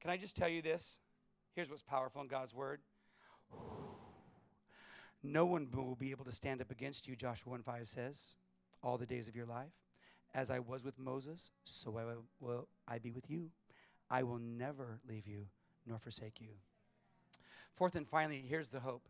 Can 0.00 0.10
I 0.10 0.16
just 0.16 0.36
tell 0.36 0.48
you 0.48 0.60
this? 0.60 0.98
Here's 1.54 1.70
what's 1.70 1.82
powerful 1.82 2.20
in 2.20 2.28
God's 2.28 2.54
word. 2.54 2.80
No 5.22 5.46
one 5.46 5.66
will 5.72 5.94
be 5.94 6.10
able 6.10 6.26
to 6.26 6.32
stand 6.32 6.60
up 6.60 6.70
against 6.70 7.08
you, 7.08 7.16
Joshua 7.16 7.52
1 7.52 7.62
5 7.62 7.88
says, 7.88 8.36
all 8.82 8.98
the 8.98 9.06
days 9.06 9.28
of 9.28 9.36
your 9.36 9.46
life. 9.46 9.72
As 10.34 10.50
I 10.50 10.58
was 10.58 10.84
with 10.84 10.98
Moses, 10.98 11.52
so 11.62 11.96
I 11.96 12.02
will 12.40 12.68
I 12.86 12.98
be 12.98 13.12
with 13.12 13.30
you. 13.30 13.50
I 14.10 14.24
will 14.24 14.38
never 14.38 15.00
leave 15.08 15.26
you 15.26 15.46
nor 15.86 15.98
forsake 15.98 16.40
you. 16.40 16.48
Fourth 17.74 17.96
and 17.96 18.06
finally, 18.06 18.44
here's 18.46 18.68
the 18.68 18.80
hope 18.80 19.08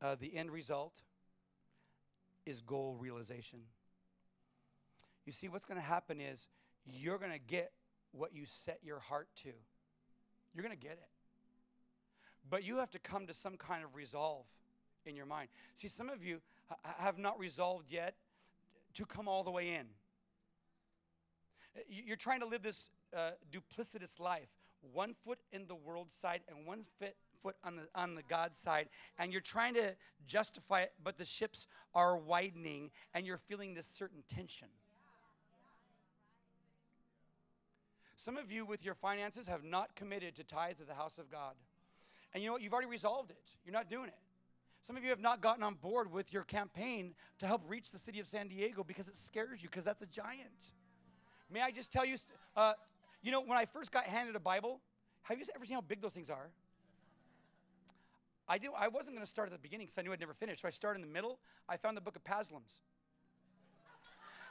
uh, 0.00 0.16
the 0.18 0.36
end 0.36 0.50
result 0.50 1.02
is 2.46 2.60
goal 2.60 2.96
realization. 2.98 3.60
You 5.26 5.32
see, 5.32 5.48
what's 5.48 5.66
going 5.66 5.80
to 5.80 5.86
happen 5.86 6.20
is 6.20 6.48
you're 6.86 7.18
going 7.18 7.32
to 7.32 7.38
get 7.38 7.72
what 8.12 8.32
you 8.32 8.44
set 8.46 8.78
your 8.82 9.00
heart 9.00 9.28
to. 9.42 9.50
You're 10.54 10.62
going 10.62 10.76
to 10.76 10.80
get 10.80 10.92
it. 10.92 11.08
But 12.48 12.64
you 12.64 12.76
have 12.76 12.90
to 12.92 12.98
come 12.98 13.26
to 13.26 13.34
some 13.34 13.56
kind 13.56 13.84
of 13.84 13.94
resolve 13.94 14.46
in 15.04 15.16
your 15.16 15.26
mind. 15.26 15.48
See, 15.76 15.88
some 15.88 16.08
of 16.08 16.24
you 16.24 16.40
have 16.98 17.18
not 17.18 17.38
resolved 17.38 17.90
yet 17.90 18.14
to 18.94 19.04
come 19.04 19.28
all 19.28 19.42
the 19.42 19.50
way 19.50 19.74
in. 19.74 19.86
You're 21.88 22.16
trying 22.16 22.40
to 22.40 22.46
live 22.46 22.62
this 22.62 22.90
uh, 23.16 23.32
duplicitous 23.52 24.18
life 24.18 24.48
one 24.92 25.14
foot 25.24 25.38
in 25.52 25.66
the 25.66 25.74
world 25.74 26.12
side 26.12 26.40
and 26.48 26.66
one 26.66 26.82
foot 26.98 27.14
foot 27.42 27.56
on 27.64 27.76
the 27.76 27.82
on 27.94 28.14
the 28.14 28.22
God 28.22 28.56
side 28.56 28.88
and 29.18 29.32
you're 29.32 29.40
trying 29.40 29.74
to 29.74 29.94
justify 30.26 30.82
it 30.82 30.92
but 31.02 31.18
the 31.18 31.24
ships 31.24 31.66
are 31.94 32.16
widening 32.16 32.90
and 33.14 33.26
you're 33.26 33.38
feeling 33.38 33.74
this 33.74 33.86
certain 33.86 34.22
tension. 34.32 34.68
Some 38.16 38.36
of 38.36 38.50
you 38.50 38.66
with 38.66 38.84
your 38.84 38.94
finances 38.94 39.46
have 39.46 39.62
not 39.62 39.94
committed 39.94 40.34
to 40.36 40.44
tithe 40.44 40.78
to 40.78 40.84
the 40.84 40.94
house 40.94 41.18
of 41.18 41.30
God. 41.30 41.54
And 42.34 42.42
you 42.42 42.48
know 42.48 42.54
what? 42.54 42.62
You've 42.62 42.72
already 42.72 42.88
resolved 42.88 43.30
it. 43.30 43.38
You're 43.64 43.72
not 43.72 43.88
doing 43.88 44.08
it. 44.08 44.18
Some 44.82 44.96
of 44.96 45.04
you 45.04 45.10
have 45.10 45.20
not 45.20 45.40
gotten 45.40 45.62
on 45.62 45.74
board 45.74 46.12
with 46.12 46.32
your 46.32 46.42
campaign 46.42 47.14
to 47.38 47.46
help 47.46 47.62
reach 47.68 47.90
the 47.90 47.98
city 47.98 48.20
of 48.20 48.26
San 48.26 48.48
Diego 48.48 48.82
because 48.82 49.08
it 49.08 49.16
scares 49.16 49.62
you, 49.62 49.68
because 49.68 49.84
that's 49.84 50.02
a 50.02 50.06
giant. 50.06 50.72
May 51.50 51.60
I 51.60 51.70
just 51.70 51.92
tell 51.92 52.04
you, 52.04 52.16
uh, 52.56 52.72
you 53.22 53.32
know, 53.32 53.40
when 53.40 53.58
I 53.58 53.64
first 53.64 53.92
got 53.92 54.04
handed 54.04 54.36
a 54.36 54.40
Bible, 54.40 54.80
have 55.22 55.38
you 55.38 55.44
ever 55.54 55.64
seen 55.64 55.74
how 55.74 55.80
big 55.80 56.00
those 56.00 56.12
things 56.12 56.30
are? 56.30 56.50
I, 58.48 58.58
do, 58.58 58.72
I 58.76 58.88
wasn't 58.88 59.16
going 59.16 59.24
to 59.24 59.30
start 59.30 59.48
at 59.48 59.52
the 59.52 59.58
beginning 59.58 59.86
because 59.86 59.98
I 59.98 60.02
knew 60.02 60.12
I'd 60.12 60.20
never 60.20 60.34
finish. 60.34 60.62
So 60.62 60.68
I 60.68 60.70
started 60.70 61.02
in 61.02 61.08
the 61.08 61.12
middle. 61.12 61.38
I 61.68 61.76
found 61.76 61.96
the 61.96 62.00
book 62.00 62.16
of 62.16 62.24
Paslams. 62.24 62.80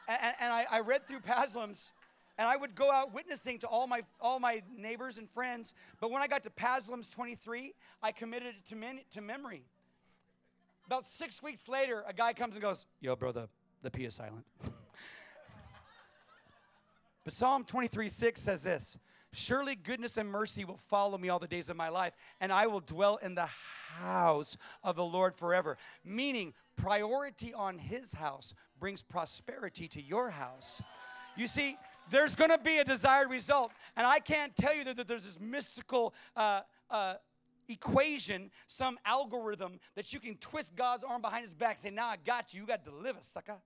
And, 0.08 0.36
and, 0.40 0.54
I, 0.54 0.66
I, 0.72 0.80
read 0.80 1.06
through 1.06 1.20
Paslams, 1.20 1.92
and 2.38 2.48
I 2.48 2.56
would 2.56 2.76
go 2.76 2.92
out 2.92 3.14
witnessing 3.14 3.60
to 3.60 3.68
all 3.68 3.88
my, 3.88 4.04
all 4.22 4.40
my 4.40 4.62
neighbors 4.74 5.18
and 5.18 5.30
friends. 5.30 5.74
But 6.00 6.12
when 6.12 6.22
I 6.22 6.28
got 6.28 6.44
to 6.44 6.50
Paslams 6.50 7.10
23, 7.10 7.74
I 8.02 8.12
committed 8.14 8.56
it 8.60 8.66
to, 8.70 8.76
men, 8.76 9.02
to 9.14 9.22
memory. 9.22 9.66
About 10.86 11.06
six 11.06 11.44
weeks 11.44 11.68
later, 11.68 12.06
a 12.08 12.14
guy 12.14 12.32
comes 12.32 12.54
and 12.54 12.62
goes, 12.62 12.86
Yo, 13.02 13.18
bro, 13.18 13.34
the, 13.34 13.50
the 13.82 13.92
P 13.92 14.06
is 14.06 14.14
silent. 14.14 14.46
But 17.28 17.34
Psalm 17.34 17.66
23 17.66 18.08
6 18.08 18.40
says 18.40 18.64
this 18.64 18.98
Surely 19.34 19.76
goodness 19.76 20.16
and 20.16 20.30
mercy 20.30 20.64
will 20.64 20.80
follow 20.88 21.18
me 21.18 21.28
all 21.28 21.40
the 21.40 21.48
days 21.48 21.70
of 21.70 21.76
my 21.76 21.90
life, 21.90 22.14
and 22.40 22.54
I 22.54 22.68
will 22.68 22.80
dwell 22.80 23.18
in 23.18 23.36
the 23.36 23.50
house 24.00 24.58
of 24.84 24.96
the 24.96 25.04
Lord 25.04 25.36
forever. 25.36 25.78
Meaning, 26.04 26.54
priority 26.76 27.54
on 27.54 27.78
his 27.78 28.14
house 28.14 28.54
brings 28.80 29.02
prosperity 29.02 29.88
to 29.90 30.02
your 30.02 30.30
house. 30.30 30.82
You 31.36 31.48
see, 31.48 31.78
there's 32.10 32.36
going 32.36 32.52
to 32.52 32.58
be 32.58 32.78
a 32.78 32.84
desired 32.84 33.30
result, 33.30 33.72
and 33.96 34.08
I 34.08 34.20
can't 34.20 34.56
tell 34.56 34.76
you 34.76 34.84
that 34.86 35.08
there's 35.08 35.26
this 35.26 35.40
mystical. 35.40 36.14
Uh, 36.36 36.62
uh, 36.90 37.16
equation, 37.70 38.50
some 38.68 38.98
algorithm 39.06 39.78
that 39.96 40.14
you 40.14 40.22
can 40.22 40.36
twist 40.38 40.74
God's 40.76 41.04
arm 41.04 41.22
behind 41.22 41.44
his 41.44 41.54
back 41.54 41.72
and 41.72 41.80
say, 41.80 41.90
Now 41.90 42.08
I 42.08 42.16
got 42.16 42.54
you. 42.54 42.62
You 42.62 42.68
got 42.68 42.86
to 42.86 42.92
deliver, 42.92 43.20
sucker. 43.22 43.58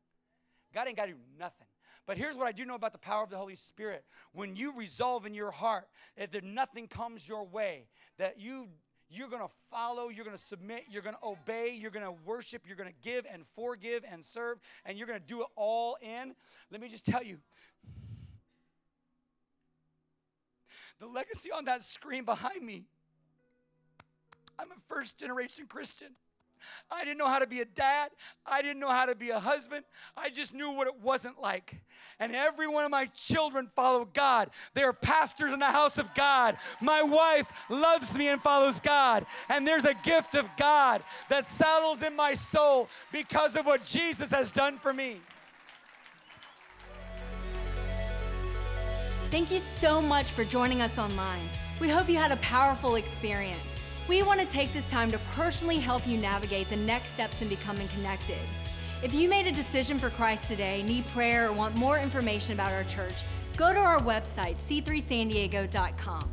God 0.74 0.88
ain't 0.88 0.98
got 0.98 1.06
to 1.06 1.12
do 1.12 1.18
nothing. 1.38 1.68
But 2.08 2.18
here's 2.18 2.36
what 2.36 2.48
I 2.48 2.52
do 2.52 2.66
know 2.66 2.76
about 2.76 2.94
the 2.94 2.98
power 2.98 3.24
of 3.24 3.30
the 3.30 3.38
Holy 3.38 3.56
Spirit. 3.56 4.04
When 4.34 4.56
you 4.56 4.76
resolve 4.76 5.26
in 5.26 5.34
your 5.34 5.52
heart 5.52 5.88
that 6.18 6.44
nothing 6.44 6.88
comes 6.88 7.28
your 7.28 7.46
way, 7.46 7.86
that 8.18 8.40
you 8.40 8.70
you're 9.12 9.28
going 9.28 9.41
to 9.41 9.53
follow, 9.70 10.09
you're 10.09 10.26
going 10.26 10.36
to 10.36 10.41
submit, 10.41 10.86
you're 10.89 11.01
going 11.01 11.16
to 11.16 11.28
obey, 11.28 11.78
you're 11.78 11.91
going 11.91 12.05
to 12.05 12.16
worship, 12.26 12.64
you're 12.66 12.78
going 12.78 12.89
to 12.89 13.09
give 13.09 13.26
and 13.32 13.43
forgive 13.55 14.03
and 14.09 14.24
serve, 14.24 14.59
and 14.86 14.97
you're 14.97 15.07
going 15.07 15.20
to 15.20 15.26
do 15.26 15.41
it 15.41 15.47
all 15.55 15.97
in. 16.01 16.34
Let 16.72 16.82
me 16.82 16.88
just 16.88 17.05
tell 17.05 17.24
you 17.24 17.38
the 20.99 21.07
legacy 21.07 21.51
on 21.51 21.66
that 21.66 21.84
screen 21.84 22.24
behind 22.24 22.64
me. 22.64 22.86
I'm 24.57 24.72
a 24.72 24.80
first 24.88 25.18
generation 25.18 25.66
Christian. 25.68 26.16
I 26.89 27.03
didn't 27.03 27.18
know 27.18 27.28
how 27.28 27.39
to 27.39 27.47
be 27.47 27.62
a 27.62 27.66
dad. 27.66 28.09
I 28.45 28.62
didn't 28.62 28.80
know 28.80 28.91
how 28.91 29.05
to 29.05 29.16
be 29.16 29.30
a 29.30 29.39
husband. 29.39 29.86
I 30.16 30.30
just 30.30 30.53
knew 30.53 30.72
what 30.72 30.88
it 30.88 30.99
wasn't 31.01 31.41
like. 31.41 31.82
And 32.20 32.36
every 32.36 32.68
one 32.68 32.86
of 32.86 32.91
my 32.91 33.05
children 33.07 33.70
follow 33.76 34.05
God. 34.05 34.49
They 34.74 34.84
are 34.84 34.93
pastors 34.93 35.53
in 35.53 35.59
the 35.59 35.66
house 35.66 35.97
of 35.97 36.14
God. 36.14 36.57
My 36.82 37.01
wife 37.01 37.51
loves 37.70 38.18
me 38.18 38.28
and 38.28 38.41
follows 38.41 38.80
God. 38.80 39.26
And 39.49 39.68
there's 39.68 39.86
a 39.86 39.95
gift 39.95 40.36
of 40.36 40.47
God 40.57 41.03
that 41.30 41.47
settles 41.47 42.01
in 42.01 42.16
my 42.16 42.34
soul 42.34 42.89
because 43.12 43.55
of 43.55 43.66
what 43.66 43.86
Jesus 43.86 44.32
has 44.32 44.51
done 44.51 44.78
for 44.78 44.93
me. 44.93 45.22
Thank 49.32 49.49
you 49.49 49.59
so 49.59 50.01
much 50.01 50.32
for 50.32 50.43
joining 50.43 50.82
us 50.82 50.97
online. 50.97 51.47
We 51.80 51.88
hope 51.88 52.09
you 52.09 52.18
had 52.18 52.34
a 52.34 52.38
powerful 52.38 52.95
experience. 52.95 53.81
We 54.12 54.24
want 54.24 54.41
to 54.41 54.45
take 54.45 54.74
this 54.74 54.88
time 54.88 55.09
to 55.12 55.20
personally 55.38 55.78
help 55.78 56.05
you 56.05 56.18
navigate 56.18 56.68
the 56.68 56.76
next 56.76 57.12
steps 57.12 57.41
in 57.41 57.47
becoming 57.47 57.88
connected. 57.88 58.41
If 59.01 59.14
you 59.14 59.30
made 59.30 59.47
a 59.47 59.53
decision 59.53 59.97
for 59.97 60.09
Christ 60.09 60.49
today, 60.49 60.84
need 60.84 61.07
prayer, 61.14 61.47
or 61.47 61.53
want 61.53 61.78
more 61.78 61.97
information 61.97 62.51
about 62.51 62.74
our 62.74 62.84
church, 62.84 63.24
go 63.55 63.72
to 63.72 63.80
our 63.80 63.99
website, 63.99 64.57
c3sandiego.com. 64.57 66.30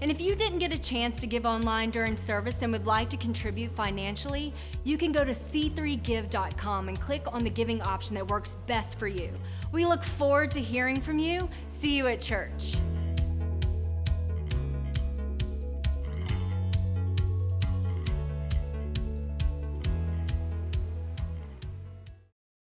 And 0.00 0.10
if 0.10 0.20
you 0.20 0.34
didn't 0.34 0.58
get 0.58 0.74
a 0.74 0.78
chance 0.78 1.20
to 1.20 1.28
give 1.28 1.46
online 1.46 1.90
during 1.90 2.16
service 2.16 2.62
and 2.62 2.72
would 2.72 2.86
like 2.86 3.08
to 3.10 3.16
contribute 3.16 3.70
financially, 3.76 4.52
you 4.82 4.98
can 4.98 5.12
go 5.12 5.24
to 5.24 5.30
c3give.com 5.30 6.88
and 6.88 7.00
click 7.00 7.32
on 7.32 7.44
the 7.44 7.50
giving 7.50 7.80
option 7.82 8.16
that 8.16 8.28
works 8.28 8.56
best 8.66 8.98
for 8.98 9.06
you. 9.06 9.30
We 9.70 9.86
look 9.86 10.02
forward 10.02 10.50
to 10.50 10.60
hearing 10.60 11.00
from 11.00 11.20
you. 11.20 11.48
See 11.68 11.96
you 11.96 12.08
at 12.08 12.20
church. 12.20 12.78